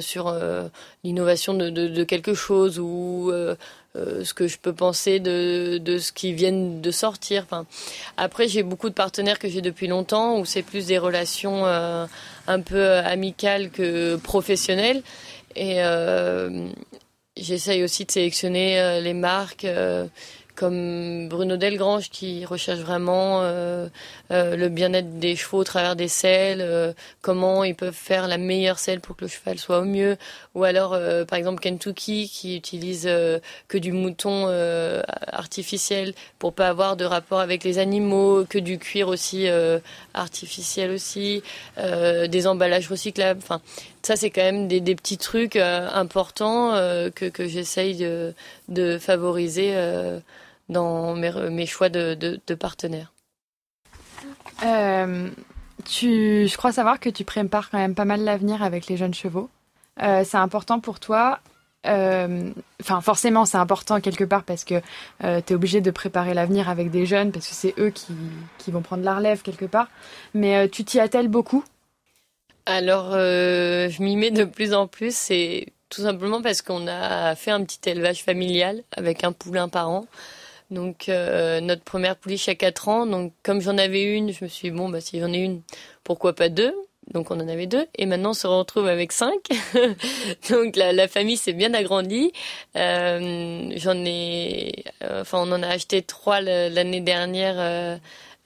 sur 0.00 0.36
l'innovation 1.04 1.54
de, 1.54 2.04
quelque 2.04 2.34
chose 2.34 2.80
ou 2.80 3.30
euh, 3.96 4.24
ce 4.24 4.34
que 4.34 4.48
je 4.48 4.58
peux 4.58 4.72
penser 4.72 5.20
de, 5.20 5.78
de 5.78 5.98
ce 5.98 6.10
qui 6.10 6.32
viennent 6.32 6.80
de 6.80 6.90
sortir. 6.90 7.44
Enfin, 7.44 7.64
après, 8.16 8.48
j'ai 8.48 8.64
beaucoup 8.64 8.88
de 8.88 8.94
partenaires 8.94 9.38
que 9.38 9.48
j'ai 9.48 9.60
depuis 9.60 9.86
longtemps 9.86 10.40
où 10.40 10.44
c'est 10.44 10.62
plus 10.62 10.86
des 10.86 10.98
relations 10.98 11.64
euh, 11.64 12.06
un 12.46 12.60
peu 12.60 12.98
amicales 12.98 13.70
que 13.70 14.16
professionnelles. 14.16 15.02
Et 15.56 15.82
euh, 15.82 16.68
j'essaye 17.36 17.84
aussi 17.84 18.04
de 18.04 18.10
sélectionner 18.10 19.00
les 19.00 19.14
marques 19.14 19.66
comme 20.54 21.28
Bruno 21.28 21.56
Delgrange 21.56 22.10
qui 22.10 22.44
recherche 22.44 22.78
vraiment 22.78 23.40
euh, 23.42 23.88
euh, 24.30 24.56
le 24.56 24.68
bien-être 24.68 25.18
des 25.18 25.34
chevaux 25.34 25.58
au 25.58 25.64
travers 25.64 25.96
des 25.96 26.06
selles, 26.06 26.60
euh, 26.60 26.92
comment 27.22 27.64
ils 27.64 27.74
peuvent 27.74 27.92
faire 27.92 28.28
la 28.28 28.38
meilleure 28.38 28.78
selle 28.78 29.00
pour 29.00 29.16
que 29.16 29.24
le 29.24 29.28
cheval 29.28 29.58
soit 29.58 29.80
au 29.80 29.84
mieux, 29.84 30.16
ou 30.54 30.62
alors 30.62 30.96
par 31.26 31.38
exemple 31.38 31.60
Kentucky 31.60 32.28
qui 32.28 32.56
utilise 32.56 33.10
que 33.68 33.78
du 33.78 33.92
mouton 33.92 34.46
artificiel 35.26 36.14
pour 36.38 36.52
pas 36.52 36.68
avoir 36.68 36.96
de 36.96 37.04
rapport 37.04 37.40
avec 37.40 37.64
les 37.64 37.78
animaux, 37.78 38.44
que 38.48 38.58
du 38.58 38.78
cuir 38.78 39.08
aussi 39.08 39.48
artificiel 40.14 40.90
aussi, 40.92 41.42
des 41.76 42.46
emballages 42.46 42.88
recyclables, 42.88 43.40
enfin 43.42 43.60
ça 44.02 44.16
c'est 44.16 44.30
quand 44.30 44.42
même 44.42 44.68
des, 44.68 44.80
des 44.80 44.94
petits 44.94 45.18
trucs 45.18 45.56
importants 45.56 46.72
que, 47.14 47.28
que 47.28 47.48
j'essaye 47.48 47.96
de, 47.96 48.32
de 48.68 48.98
favoriser 48.98 49.74
dans 50.68 51.14
mes, 51.14 51.32
mes 51.50 51.66
choix 51.66 51.88
de, 51.88 52.14
de, 52.14 52.54
partenaires. 52.54 53.12
Euh, 54.62 55.28
tu, 55.84 56.48
je 56.48 56.56
crois 56.56 56.72
savoir 56.72 57.00
que 57.00 57.10
tu 57.10 57.24
prépares 57.24 57.70
quand 57.70 57.78
même 57.78 57.94
pas 57.94 58.04
mal 58.04 58.22
l'avenir 58.22 58.62
avec 58.62 58.86
les 58.86 58.96
jeunes 58.96 59.14
chevaux. 59.14 59.50
Euh, 60.02 60.24
c'est 60.24 60.38
important 60.38 60.80
pour 60.80 61.00
toi. 61.00 61.40
Euh, 61.86 62.50
enfin, 62.80 63.02
forcément, 63.02 63.44
c'est 63.44 63.58
important 63.58 64.00
quelque 64.00 64.24
part 64.24 64.44
parce 64.44 64.64
que 64.64 64.80
tu 65.20 65.26
es 65.26 65.52
obligé 65.52 65.80
de 65.82 65.90
préparer 65.90 66.32
l'avenir 66.32 66.70
avec 66.70 66.90
des 66.90 67.04
jeunes 67.04 67.30
parce 67.30 67.46
que 67.46 67.54
c'est 67.54 67.74
eux 67.78 67.90
qui, 67.90 68.14
qui, 68.58 68.70
vont 68.70 68.80
prendre 68.80 69.04
la 69.04 69.16
relève 69.16 69.42
quelque 69.42 69.66
part. 69.66 69.88
Mais 70.32 70.68
tu 70.68 70.84
t'y 70.84 70.98
attelles 70.98 71.28
beaucoup? 71.28 71.62
Alors, 72.64 73.10
je 73.12 74.02
m'y 74.02 74.16
mets 74.16 74.30
de 74.30 74.44
plus 74.44 74.72
en 74.72 74.86
plus. 74.86 75.14
C'est 75.14 75.66
tout 75.90 76.02
simplement 76.02 76.40
parce 76.40 76.62
qu'on 76.62 76.86
a 76.88 77.34
fait 77.34 77.50
un 77.50 77.62
petit 77.64 77.90
élevage 77.90 78.24
familial 78.24 78.82
avec 78.96 79.22
un 79.22 79.32
poulain 79.32 79.68
par 79.68 79.90
an. 79.90 80.06
Donc 80.70 81.08
euh, 81.08 81.60
notre 81.60 81.82
première 81.82 82.16
pouliche 82.16 82.48
à 82.48 82.54
4 82.54 82.88
ans. 82.88 83.06
Donc 83.06 83.32
comme 83.42 83.60
j'en 83.60 83.78
avais 83.78 84.02
une, 84.02 84.32
je 84.32 84.44
me 84.44 84.48
suis 84.48 84.70
dit, 84.70 84.76
bon 84.76 84.88
bah 84.88 85.00
si 85.00 85.20
j'en 85.20 85.32
ai 85.32 85.38
une, 85.38 85.62
pourquoi 86.02 86.34
pas 86.34 86.48
deux? 86.48 86.74
Donc 87.12 87.30
on 87.30 87.38
en 87.38 87.48
avait 87.48 87.66
deux 87.66 87.86
et 87.96 88.06
maintenant 88.06 88.30
on 88.30 88.34
se 88.34 88.46
retrouve 88.46 88.88
avec 88.88 89.12
cinq. 89.12 89.48
donc 90.50 90.76
la, 90.76 90.92
la 90.92 91.06
famille 91.06 91.36
s'est 91.36 91.52
bien 91.52 91.74
agrandie. 91.74 92.32
Euh, 92.76 93.70
J'en 93.76 94.04
ai, 94.04 94.84
euh, 95.02 95.20
enfin 95.20 95.38
on 95.40 95.52
en 95.52 95.62
a 95.62 95.68
acheté 95.68 96.00
trois 96.02 96.40
l'année 96.40 97.02
dernière 97.02 98.00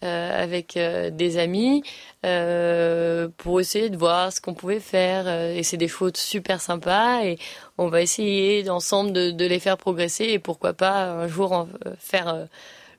euh, 0.04 0.44
avec 0.44 0.76
euh, 0.76 1.10
des 1.10 1.38
amis 1.38 1.82
euh, 2.24 3.26
pour 3.36 3.60
essayer 3.60 3.90
de 3.90 3.96
voir 3.96 4.32
ce 4.32 4.40
qu'on 4.40 4.54
pouvait 4.54 4.78
faire. 4.78 5.26
et 5.28 5.64
c'est 5.64 5.76
des 5.76 5.88
choses 5.88 6.12
super 6.14 6.60
sympas 6.60 7.24
et 7.24 7.36
on 7.78 7.88
va 7.88 8.00
essayer 8.00 8.70
ensemble 8.70 9.12
de, 9.12 9.44
les 9.44 9.58
faire 9.58 9.76
progresser 9.76 10.26
et 10.26 10.38
pourquoi 10.38 10.72
pas 10.72 11.06
un 11.06 11.26
jour 11.26 11.66
faire 11.98 12.46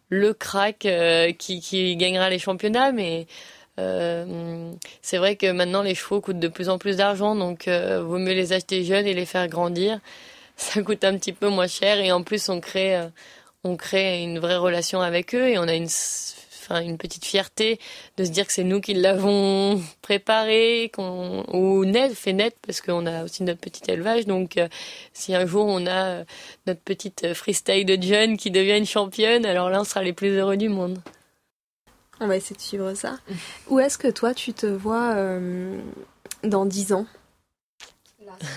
le 0.10 0.34
crack 0.34 0.86
qui, 1.38 1.62
qui 1.62 1.96
gagnera 1.96 2.30
les 2.30 2.40
championnats. 2.40 2.92
Mais 2.92 3.28
c'est 3.78 5.18
vrai 5.18 5.38
que 5.38 5.50
maintenant 5.52 5.84
les 5.84 5.96
chevaux 5.96 6.20
coûtent 6.20 6.40
de 6.40 6.50
plus 6.50 6.68
en 6.68 6.78
plus 6.78 6.98
d'argent, 6.98 7.34
donc 7.34 7.70
vaut 7.70 8.20
mieux 8.20 8.34
les 8.34 8.52
acheter 8.52 8.84
jeunes 8.84 9.08
et 9.08 9.14
les 9.14 9.26
faire 9.26 9.48
grandir. 9.48 10.00
Ça 10.58 10.82
coûte 10.82 11.06
un 11.06 11.18
petit 11.18 11.32
peu 11.32 11.48
moins 11.48 11.68
cher 11.68 12.02
et 12.02 12.12
en 12.12 12.24
plus 12.24 12.50
on 12.50 12.60
crée 12.60 13.02
on 13.64 13.78
crée 13.78 14.22
une 14.22 14.40
vraie 14.40 14.58
relation 14.58 15.02
avec 15.02 15.34
eux 15.34 15.48
et 15.48 15.58
on 15.58 15.68
a 15.70 15.76
une 15.76 15.88
une 16.78 16.98
petite 16.98 17.26
fierté 17.26 17.80
de 18.18 18.24
se 18.24 18.30
dire 18.30 18.46
que 18.48 18.54
c'est 18.54 18.64
nous 18.64 18.82
qui 18.82 18.94
l'avons 18.94 19.82
préparé, 20.02 20.92
qu'on 20.94 21.44
ou 21.54 21.86
net 21.86 22.14
fait 22.14 22.34
net 22.34 22.56
parce 22.66 22.82
qu'on 22.82 23.06
a 23.06 23.24
aussi 23.24 23.44
notre 23.44 23.60
petit 23.60 23.90
élevage. 23.90 24.26
Donc 24.26 24.58
euh, 24.58 24.68
si 25.14 25.36
un 25.36 25.46
jour 25.46 25.66
on 25.66 25.86
a 25.86 26.06
euh, 26.06 26.24
notre 26.68 26.82
petite 26.82 27.34
freestyle 27.34 27.86
de 27.86 27.98
John 28.02 28.38
qui 28.38 28.52
devient 28.52 28.78
une 28.78 28.86
championne, 28.86 29.46
alors 29.46 29.70
là 29.70 29.82
on 29.82 29.86
sera 29.86 30.04
les 30.04 30.14
plus 30.14 30.30
heureux 30.30 30.58
du 30.58 30.70
monde. 30.70 31.00
On 32.22 32.28
va 32.28 32.36
essayer 32.36 32.56
de 32.56 32.62
suivre 32.62 32.94
ça. 32.96 33.18
Où 33.68 33.80
est-ce 33.80 33.98
que 33.98 34.10
toi 34.10 34.34
tu 34.34 34.54
te 34.54 34.66
vois 34.66 35.14
euh, 35.16 35.80
dans 36.44 36.66
dix 36.66 36.92
ans? 36.94 37.06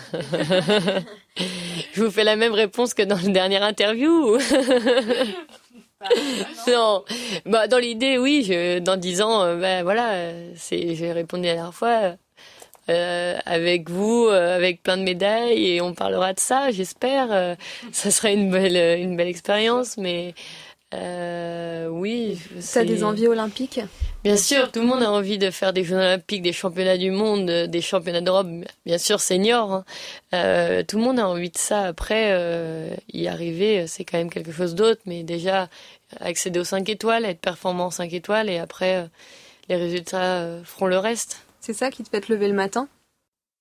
Je 1.94 2.03
vous 2.03 2.11
fais 2.11 2.25
la 2.25 2.37
même 2.37 2.53
réponse 2.53 2.94
que 2.94 3.03
dans 3.03 3.16
la 3.16 3.29
dernière 3.29 3.62
interview. 3.62 4.38
non, 6.69 7.05
bah, 7.47 7.69
dans 7.69 7.79
l'idée, 7.79 8.19
oui, 8.19 8.45
je, 8.47 8.79
dans 8.79 8.97
dix 8.97 9.23
ans, 9.23 9.43
euh, 9.43 9.57
ben 9.57 9.83
voilà, 9.83 10.33
c'est, 10.57 10.95
j'ai 10.95 11.12
répondu 11.12 11.45
la 11.45 11.55
dernière 11.55 11.75
fois, 11.75 12.17
euh, 12.91 13.38
avec 13.45 13.91
vous, 13.91 14.27
euh, 14.27 14.57
avec 14.57 14.83
plein 14.83 14.97
de 14.97 15.03
médailles, 15.03 15.67
et 15.69 15.81
on 15.81 15.95
parlera 15.95 16.33
de 16.33 16.41
ça, 16.41 16.71
j'espère. 16.71 17.57
ça 17.93 18.11
sera 18.11 18.31
une 18.31 18.51
belle, 18.51 19.01
une 19.01 19.17
belle 19.17 19.29
expérience, 19.29 19.97
mais 19.97 20.35
euh, 20.94 21.88
oui. 21.88 22.38
T'as 22.72 22.85
des 22.85 23.05
envies 23.05 23.28
olympiques 23.28 23.81
Bien 24.24 24.37
sûr, 24.37 24.70
tout 24.70 24.81
le 24.81 24.87
monde 24.87 25.02
a 25.02 25.11
envie 25.11 25.37
de 25.37 25.50
faire 25.50 25.72
des 25.72 25.83
Jeux 25.83 25.96
olympiques, 25.96 26.42
des 26.42 26.52
championnats 26.52 26.96
du 26.96 27.11
monde, 27.11 27.46
des 27.50 27.81
championnats 27.81 28.20
d'Europe, 28.20 28.46
bien 28.87 28.98
sûr 28.98 29.20
seniors. 29.20 29.72
Hein. 29.72 29.85
Euh, 30.33 30.85
tout 30.87 30.98
le 30.98 31.02
monde 31.02 31.18
a 31.18 31.26
envie 31.26 31.50
de 31.50 31.59
ça. 31.59 31.81
Après, 31.81 32.28
euh, 32.31 32.94
y 33.12 33.26
arriver, 33.26 33.88
c'est 33.88 34.05
quand 34.05 34.18
même 34.18 34.31
quelque 34.31 34.52
chose 34.52 34.76
d'autre. 34.76 35.00
Mais 35.07 35.24
déjà, 35.24 35.68
accéder 36.20 36.61
aux 36.61 36.64
5 36.64 36.88
étoiles, 36.88 37.24
être 37.24 37.40
performant 37.40 37.90
5 37.90 38.12
étoiles, 38.12 38.48
et 38.48 38.59
après, 38.59 38.96
euh, 38.96 39.07
les 39.68 39.76
résultats 39.76 40.40
euh, 40.40 40.62
feront 40.64 40.87
le 40.87 40.98
reste. 40.98 41.42
C'est 41.61 41.72
ça 41.72 41.90
qui 41.90 42.02
te 42.02 42.09
fait 42.09 42.20
te 42.20 42.33
lever 42.33 42.48
le 42.48 42.55
matin 42.55 42.88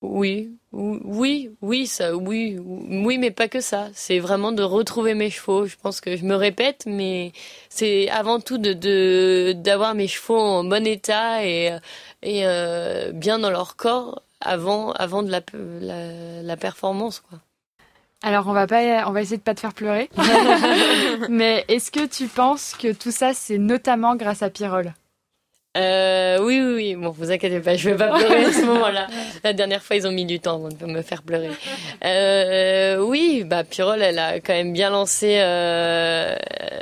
oui, 0.02 0.58
oui, 0.72 1.52
oui, 1.62 1.86
ça, 1.86 2.16
oui, 2.16 2.58
oui, 2.60 3.18
mais 3.20 3.30
pas 3.30 3.48
que 3.48 3.62
ça. 3.62 3.90
C'est 3.94 4.18
vraiment 4.18 4.52
de 4.52 4.64
retrouver 4.64 5.14
mes 5.14 5.30
chevaux. 5.30 5.68
Je 5.68 5.76
pense 5.76 6.02
que 6.02 6.18
je 6.18 6.26
me 6.26 6.34
répète, 6.36 6.86
mais 6.88 7.34
c'est 7.70 8.10
avant 8.10 8.40
tout 8.40 8.58
de 8.58 9.54
d'avoir 9.54 9.94
mes 9.94 10.08
chevaux 10.08 10.40
en 10.40 10.64
bon 10.64 10.88
état 10.88 11.46
et 11.46 11.78
et 12.24 12.48
euh, 12.48 13.12
bien 13.14 13.38
dans 13.38 13.52
leur 13.52 13.76
corps 13.76 14.24
avant 14.40 14.92
avant 14.94 15.22
de 15.22 15.30
la 15.30 15.42
la, 15.54 16.42
la 16.42 16.58
performance, 16.58 17.20
quoi. 17.20 17.40
Alors 18.24 18.48
on 18.48 18.54
va 18.54 18.68
pas, 18.68 19.08
on 19.08 19.12
va 19.12 19.22
essayer 19.22 19.38
de 19.38 19.42
pas 19.44 19.56
te 19.56 19.60
faire 19.60 19.74
pleurer. 19.74 20.10
mais 21.30 21.66
est-ce 21.68 21.92
que 21.92 22.06
tu 22.06 22.28
penses 22.28 22.74
que 22.74 22.92
tout 22.92 23.12
ça 23.12 23.34
c'est 23.34 23.58
notamment 23.58 24.16
grâce 24.16 24.42
à 24.42 24.50
Pyrrhol 24.50 24.94
euh, 25.78 26.38
oui, 26.42 26.60
oui, 26.60 26.74
oui. 26.76 26.96
Bon, 26.96 27.12
vous 27.12 27.32
inquiétez 27.32 27.62
pas, 27.62 27.78
je 27.78 27.90
vais 27.90 27.96
pas 27.96 28.10
pleurer 28.18 28.46
à 28.46 28.52
ce 28.52 28.66
moment-là. 28.66 29.08
La 29.44 29.54
dernière 29.54 29.82
fois, 29.82 29.96
ils 29.96 30.06
ont 30.06 30.12
mis 30.12 30.26
du 30.26 30.42
temps 30.42 30.56
avant 30.56 30.68
de 30.68 30.86
me 30.86 31.02
faire 31.02 31.24
pleurer. 31.24 31.50
Euh, 32.04 32.98
oui, 32.98 33.44
bah 33.46 33.64
Pyrol, 33.64 34.02
elle 34.02 34.20
a 34.20 34.42
quand 34.42 34.54
même 34.54 34.74
bien 34.74 34.90
lancé, 34.90 35.38
euh, 35.40 36.36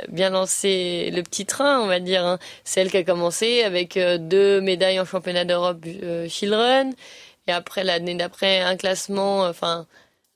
bien 0.08 0.30
lancé 0.30 1.10
le 1.14 1.22
petit 1.22 1.46
train, 1.46 1.80
on 1.80 1.86
va 1.86 2.00
dire. 2.00 2.24
Hein. 2.24 2.38
C'est 2.64 2.80
elle 2.80 2.90
qui 2.90 2.96
a 2.96 3.04
commencé 3.04 3.62
avec 3.62 3.96
euh, 3.96 4.18
deux 4.18 4.60
médailles 4.60 4.98
en 4.98 5.04
championnat 5.04 5.44
d'Europe 5.44 5.84
euh, 6.02 6.28
Children, 6.28 6.92
et 7.46 7.52
après 7.52 7.84
l'année 7.84 8.16
d'après 8.16 8.60
un 8.60 8.76
classement, 8.76 9.42
enfin 9.42 9.86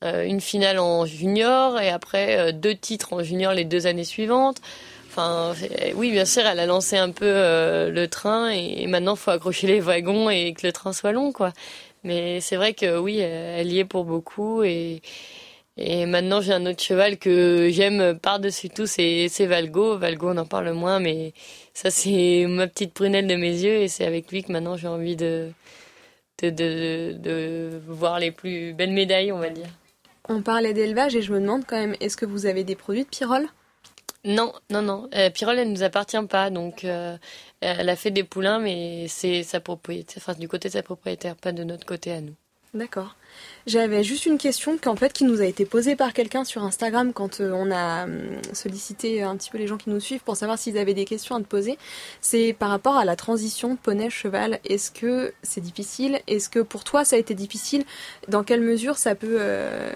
une 0.03 0.39
finale 0.39 0.77
en 0.77 1.07
junior, 1.07 1.79
et 1.79 1.89
après 1.89 2.53
deux 2.53 2.75
titres 2.75 3.13
en 3.13 3.23
junior 3.23 3.53
les 3.53 3.65
deux 3.65 3.87
années 3.87 4.03
suivantes. 4.03 4.57
Enfin, 5.17 5.53
oui, 5.95 6.11
bien 6.11 6.25
sûr, 6.25 6.45
elle 6.45 6.59
a 6.59 6.65
lancé 6.65 6.97
un 6.97 7.11
peu 7.11 7.25
euh, 7.25 7.89
le 7.89 8.09
train 8.09 8.49
et 8.49 8.85
maintenant, 8.87 9.15
faut 9.15 9.31
accrocher 9.31 9.65
les 9.65 9.79
wagons 9.79 10.29
et 10.29 10.53
que 10.53 10.67
le 10.67 10.73
train 10.73 10.91
soit 10.91 11.13
long, 11.13 11.31
quoi. 11.31 11.53
Mais 12.03 12.41
c'est 12.41 12.57
vrai 12.57 12.73
que 12.73 12.99
oui, 12.99 13.19
elle 13.19 13.71
y 13.71 13.79
est 13.79 13.85
pour 13.85 14.03
beaucoup 14.03 14.61
et 14.63 15.01
et 15.77 16.05
maintenant 16.05 16.39
j'ai 16.39 16.53
un 16.53 16.65
autre 16.65 16.81
cheval 16.81 17.17
que 17.17 17.69
j'aime 17.69 18.17
par-dessus 18.19 18.69
tout, 18.69 18.87
c'est 18.87 19.27
Valgo. 19.45 19.97
Valgo, 19.97 20.29
on 20.31 20.37
en 20.37 20.45
parle 20.45 20.71
moins, 20.71 20.99
mais 20.99 21.33
ça 21.73 21.89
c'est 21.91 22.45
ma 22.47 22.67
petite 22.67 22.93
prunelle 22.93 23.27
de 23.27 23.35
mes 23.35 23.51
yeux 23.51 23.81
et 23.81 23.87
c'est 23.87 24.05
avec 24.05 24.31
lui 24.31 24.43
que 24.43 24.51
maintenant 24.51 24.77
j'ai 24.77 24.87
envie 24.87 25.15
de 25.15 25.49
de, 26.41 27.13
de 27.13 27.81
voir 27.87 28.19
les 28.19 28.31
plus 28.31 28.73
belles 28.73 28.91
médailles, 28.91 29.31
on 29.31 29.39
va 29.39 29.49
dire. 29.49 29.67
On 30.29 30.41
parlait 30.41 30.73
d'élevage 30.73 31.15
et 31.15 31.21
je 31.21 31.33
me 31.33 31.39
demande 31.39 31.63
quand 31.65 31.77
même, 31.77 31.95
est-ce 32.01 32.17
que 32.17 32.25
vous 32.25 32.45
avez 32.45 32.63
des 32.63 32.75
produits 32.75 33.03
de 33.03 33.09
Pyrrole? 33.09 33.47
Non, 34.25 34.53
non, 34.71 34.81
non. 34.81 35.09
Euh, 35.15 35.29
Pyrrole, 35.31 35.59
elle 35.59 35.71
nous 35.71 35.83
appartient 35.83 36.17
pas. 36.29 36.49
Donc, 36.49 36.83
euh, 36.85 37.17
elle 37.61 37.89
a 37.89 37.95
fait 37.95 38.11
des 38.11 38.23
poulains, 38.23 38.59
mais 38.59 39.07
c'est 39.07 39.43
sa 39.43 39.59
propriété, 39.61 40.15
enfin, 40.17 40.33
du 40.33 40.47
côté 40.49 40.69
de 40.69 40.73
sa 40.73 40.83
propriétaire, 40.83 41.35
pas 41.37 41.51
de 41.53 41.63
notre 41.63 41.85
côté 41.85 42.11
à 42.11 42.21
nous. 42.21 42.35
D'accord. 42.75 43.15
J'avais 43.67 44.03
juste 44.03 44.25
une 44.25 44.37
question 44.37 44.77
qu'en 44.77 44.97
fait 44.97 45.13
qui 45.13 45.23
nous 45.23 45.39
a 45.39 45.45
été 45.45 45.65
posée 45.65 45.95
par 45.95 46.11
quelqu'un 46.11 46.43
sur 46.43 46.61
Instagram 46.61 47.13
quand 47.13 47.39
euh, 47.39 47.51
on 47.53 47.71
a 47.71 48.03
hum, 48.03 48.11
sollicité 48.51 49.23
un 49.23 49.37
petit 49.37 49.49
peu 49.49 49.57
les 49.57 49.65
gens 49.65 49.77
qui 49.77 49.89
nous 49.89 50.01
suivent 50.01 50.19
pour 50.19 50.35
savoir 50.35 50.59
s'ils 50.59 50.77
avaient 50.77 50.93
des 50.93 51.05
questions 51.05 51.37
à 51.37 51.39
te 51.39 51.45
poser. 51.45 51.77
C'est 52.19 52.51
par 52.51 52.69
rapport 52.69 52.97
à 52.97 53.05
la 53.05 53.15
transition 53.15 53.77
poney-cheval. 53.77 54.59
Est-ce 54.65 54.91
que 54.91 55.33
c'est 55.41 55.61
difficile? 55.61 56.19
Est-ce 56.27 56.49
que 56.49 56.59
pour 56.59 56.83
toi 56.83 57.05
ça 57.05 57.15
a 57.15 57.19
été 57.19 57.33
difficile? 57.33 57.85
Dans 58.27 58.43
quelle 58.43 58.61
mesure 58.61 58.97
ça 58.97 59.15
peut 59.15 59.37
euh, 59.39 59.89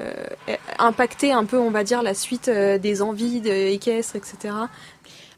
impacter 0.78 1.34
un 1.34 1.44
peu, 1.44 1.58
on 1.58 1.70
va 1.72 1.84
dire, 1.84 2.02
la 2.02 2.14
suite 2.14 2.48
euh, 2.48 2.78
des 2.78 3.02
envies 3.02 3.42
de 3.42 3.52
équestre, 3.52 4.16
etc. 4.16 4.54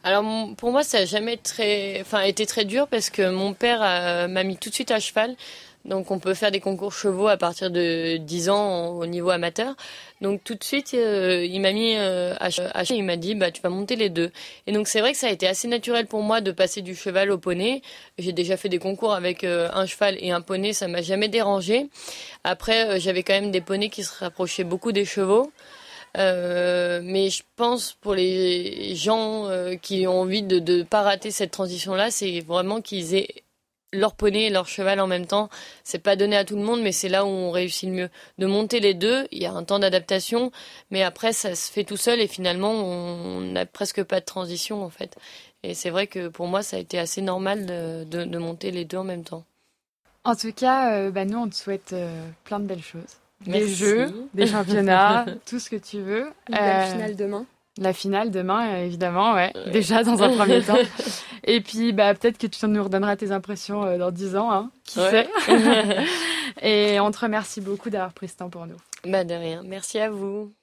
Alors 0.04 0.23
pour 0.58 0.71
moi, 0.71 0.84
ça 0.84 0.99
a 0.99 1.06
jamais 1.06 1.36
été 1.36 2.45
très 2.45 2.65
dur 2.65 2.88
parce 2.88 3.12
que 3.12 3.30
mon 3.30 3.54
père 3.54 3.82
m'a 4.30 4.43
mis 4.43 4.58
tout 4.58 4.69
de 4.69 4.73
suite 4.73 4.89
à 4.89 4.99
cheval. 4.99 5.36
Donc 5.85 6.11
on 6.11 6.19
peut 6.19 6.33
faire 6.33 6.51
des 6.51 6.59
concours 6.59 6.93
chevaux 6.93 7.27
à 7.27 7.37
partir 7.37 7.71
de 7.71 8.17
10 8.17 8.49
ans 8.49 8.89
au 8.89 9.05
niveau 9.05 9.29
amateur. 9.29 9.75
Donc 10.21 10.43
tout 10.43 10.55
de 10.55 10.63
suite, 10.63 10.93
euh, 10.93 11.43
il 11.43 11.59
m'a 11.61 11.71
mis 11.71 11.95
euh, 11.97 12.35
à. 12.39 12.49
Il 12.89 13.03
m'a 13.03 13.15
dit, 13.15 13.35
bah 13.35 13.51
tu 13.51 13.61
vas 13.61 13.69
monter 13.69 13.95
les 13.95 14.09
deux. 14.09 14.31
Et 14.67 14.71
donc 14.71 14.87
c'est 14.87 14.99
vrai 14.99 15.13
que 15.13 15.17
ça 15.17 15.27
a 15.27 15.31
été 15.31 15.47
assez 15.47 15.67
naturel 15.67 16.05
pour 16.05 16.21
moi 16.21 16.41
de 16.41 16.51
passer 16.51 16.81
du 16.81 16.95
cheval 16.95 17.31
au 17.31 17.37
poney. 17.37 17.81
J'ai 18.17 18.33
déjà 18.33 18.57
fait 18.57 18.69
des 18.69 18.79
concours 18.79 19.13
avec 19.13 19.43
un 19.43 19.85
cheval 19.85 20.17
et 20.19 20.31
un 20.31 20.41
poney, 20.41 20.73
ça 20.73 20.87
m'a 20.87 21.01
jamais 21.01 21.29
dérangé. 21.29 21.89
Après, 22.43 22.99
j'avais 22.99 23.23
quand 23.23 23.33
même 23.33 23.51
des 23.51 23.61
poneys 23.61 23.89
qui 23.89 24.03
se 24.03 24.13
rapprochaient 24.19 24.63
beaucoup 24.63 24.91
des 24.91 25.05
chevaux. 25.05 25.51
Euh, 26.17 26.99
mais 27.03 27.29
je 27.29 27.43
pense 27.55 27.93
pour 27.93 28.13
les 28.15 28.95
gens 28.95 29.47
euh, 29.47 29.75
qui 29.75 30.07
ont 30.07 30.21
envie 30.21 30.43
de 30.43 30.59
ne 30.59 30.83
pas 30.83 31.03
rater 31.03 31.31
cette 31.31 31.51
transition-là, 31.51 32.11
c'est 32.11 32.41
vraiment 32.41 32.81
qu'ils 32.81 33.15
aient 33.15 33.43
leur 33.93 34.15
poney 34.15 34.45
et 34.45 34.49
leur 34.49 34.67
cheval 34.67 34.99
en 34.99 35.08
même 35.08 35.25
temps. 35.25 35.49
C'est 35.84 35.99
pas 35.99 36.15
donné 36.15 36.36
à 36.38 36.45
tout 36.45 36.56
le 36.56 36.63
monde, 36.63 36.82
mais 36.82 36.91
c'est 36.91 37.10
là 37.10 37.25
où 37.25 37.27
on 37.27 37.51
réussit 37.51 37.89
le 37.89 37.95
mieux. 37.95 38.10
De 38.38 38.45
monter 38.45 38.80
les 38.80 38.93
deux, 38.93 39.27
il 39.32 39.41
y 39.41 39.45
a 39.45 39.51
un 39.51 39.63
temps 39.63 39.80
d'adaptation, 39.80 40.51
mais 40.89 41.04
après 41.04 41.34
ça 41.34 41.56
se 41.56 41.71
fait 41.71 41.84
tout 41.84 41.97
seul 41.97 42.19
et 42.19 42.27
finalement 42.27 42.71
on 42.71 43.41
n'a 43.41 43.65
presque 43.65 44.04
pas 44.04 44.19
de 44.19 44.25
transition 44.25 44.84
en 44.84 44.89
fait. 44.89 45.17
Et 45.63 45.73
c'est 45.73 45.89
vrai 45.89 46.08
que 46.08 46.27
pour 46.27 46.47
moi 46.47 46.63
ça 46.63 46.77
a 46.77 46.80
été 46.80 46.97
assez 46.99 47.21
normal 47.21 47.65
de, 47.65 48.04
de, 48.04 48.38
monter 48.38 48.71
les 48.71 48.86
deux 48.86 48.97
en 48.97 49.04
même 49.04 49.23
temps. 49.23 49.43
En 50.23 50.36
tout 50.36 50.54
cas, 50.54 50.93
euh, 50.93 51.12
bah 51.12 51.25
nous 51.25 51.38
on 51.38 51.49
te 51.49 51.56
souhaite 51.56 51.95
plein 52.43 52.60
de 52.60 52.65
belles 52.65 52.84
choses 52.84 53.21
des 53.45 53.67
jeux, 53.67 54.27
des 54.34 54.47
championnats, 54.47 55.25
tout 55.45 55.60
ce 55.60 55.69
que 55.69 55.75
tu 55.75 55.99
veux. 55.99 56.32
La 56.49 56.84
euh, 56.84 56.91
finale 56.91 57.15
demain. 57.15 57.45
La 57.77 57.93
finale 57.93 58.31
demain, 58.31 58.67
euh, 58.67 58.86
évidemment, 58.86 59.34
ouais. 59.34 59.53
Déjà 59.71 60.03
dans 60.03 60.21
un 60.21 60.36
premier 60.36 60.62
temps. 60.65 60.77
Et 61.43 61.62
puis, 61.62 61.93
bah, 61.93 62.13
peut-être 62.13 62.38
que 62.38 62.47
tu 62.47 62.65
nous 62.67 62.84
redonneras 62.84 63.15
tes 63.15 63.31
impressions 63.31 63.84
euh, 63.84 63.97
dans 63.97 64.12
10 64.12 64.36
ans, 64.36 64.51
hein, 64.51 64.71
qui 64.84 64.99
sait. 64.99 65.29
Et 66.62 66.99
on 66.99 67.12
te 67.12 67.19
remercie 67.19 67.62
beaucoup 67.62 67.89
d'avoir 67.89 68.13
pris 68.13 68.27
ce 68.27 68.38
temps 68.38 68.49
pour 68.49 68.67
nous. 68.67 68.77
Bah, 69.05 69.23
de 69.23 69.34
rien. 69.34 69.63
Merci 69.63 69.99
à 69.99 70.10
vous. 70.10 70.53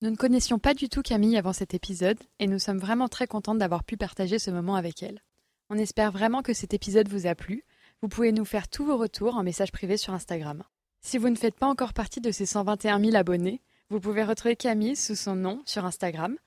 Nous 0.00 0.10
ne 0.10 0.16
connaissions 0.16 0.58
pas 0.58 0.74
du 0.74 0.88
tout 0.88 1.02
Camille 1.02 1.36
avant 1.36 1.52
cet 1.52 1.74
épisode 1.74 2.18
et 2.40 2.48
nous 2.48 2.58
sommes 2.58 2.80
vraiment 2.80 3.08
très 3.08 3.28
contentes 3.28 3.58
d'avoir 3.58 3.84
pu 3.84 3.96
partager 3.96 4.40
ce 4.40 4.50
moment 4.50 4.74
avec 4.74 5.00
elle. 5.00 5.22
On 5.70 5.78
espère 5.78 6.10
vraiment 6.10 6.42
que 6.42 6.54
cet 6.54 6.74
épisode 6.74 7.08
vous 7.08 7.28
a 7.28 7.36
plu. 7.36 7.64
Vous 8.00 8.08
pouvez 8.08 8.32
nous 8.32 8.44
faire 8.44 8.66
tous 8.66 8.84
vos 8.84 8.96
retours 8.96 9.36
en 9.36 9.44
message 9.44 9.70
privé 9.70 9.96
sur 9.96 10.12
Instagram. 10.12 10.64
Si 11.02 11.18
vous 11.18 11.28
ne 11.28 11.36
faites 11.36 11.54
pas 11.54 11.68
encore 11.68 11.92
partie 11.92 12.20
de 12.20 12.32
ces 12.32 12.46
121 12.46 12.98
000 12.98 13.14
abonnés, 13.14 13.62
vous 13.92 14.00
pouvez 14.00 14.24
retrouver 14.24 14.56
Camille 14.56 14.96
sous 14.96 15.14
son 15.14 15.34
nom 15.34 15.60
sur 15.66 15.84
Instagram, 15.84 16.38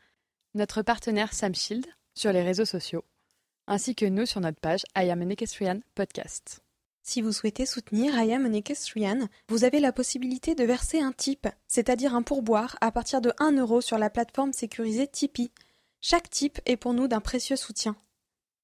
notre 0.56 0.82
partenaire 0.82 1.32
Sam 1.32 1.54
Shield 1.54 1.86
sur 2.16 2.34
les 2.34 2.42
réseaux 2.42 2.66
sociaux, 2.66 3.06
ainsi 3.68 3.94
que 3.94 4.08
nous 4.08 4.26
sur 4.26 4.42
notre 4.42 4.60
page 4.60 4.82
I 4.98 5.12
Am 5.12 5.22
an 5.22 5.30
Equestrian 5.30 5.82
Podcast. 5.94 6.64
Si 7.04 7.22
vous 7.22 7.32
souhaitez 7.32 7.68
soutenir 7.68 8.20
I 8.20 8.34
Am 8.34 8.48
an 8.48 8.54
Equestrian, 8.54 9.28
vous 9.48 9.64
avez 9.64 9.80
la 9.80 9.92
possibilité 9.92 10.56
de 10.56 10.64
verser 10.64 11.02
un 11.02 11.12
tip, 11.12 11.48
c'est-à-dire 11.68 12.16
un 12.16 12.24
pourboire, 12.24 12.78
à 12.82 12.92
partir 12.92 13.22
de 13.22 13.32
1 13.38 13.52
euro 13.60 13.80
sur 13.80 14.00
la 14.00 14.10
plateforme 14.10 14.52
sécurisée 14.52 15.06
Tipeee. 15.06 15.52
Chaque 16.02 16.32
tip 16.32 16.60
est 16.66 16.78
pour 16.78 16.96
nous 16.96 17.08
d'un 17.08 17.22
précieux 17.22 17.58
soutien. 17.58 17.96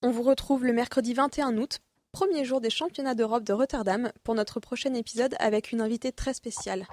On 0.01 0.09
vous 0.09 0.23
retrouve 0.23 0.65
le 0.65 0.73
mercredi 0.73 1.13
21 1.13 1.55
août 1.57 1.81
premier 2.11 2.45
jour 2.45 2.59
des 2.59 2.71
championnats 2.71 3.13
d'Europe 3.13 3.43
de 3.43 3.53
Rotterdam 3.53 4.11
pour 4.23 4.33
notre 4.33 4.59
prochain 4.59 4.95
épisode 4.95 5.35
avec 5.37 5.71
une 5.71 5.81
invitée 5.81 6.11
très 6.11 6.33
spéciale. 6.33 6.87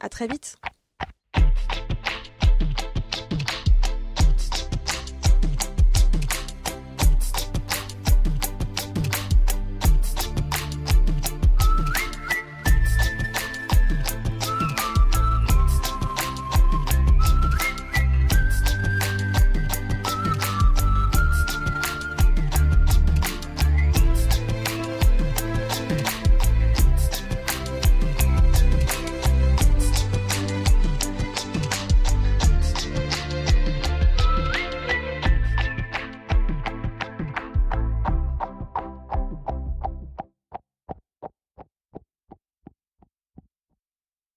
À 0.00 0.08
très 0.08 0.26
vite! 0.26 0.56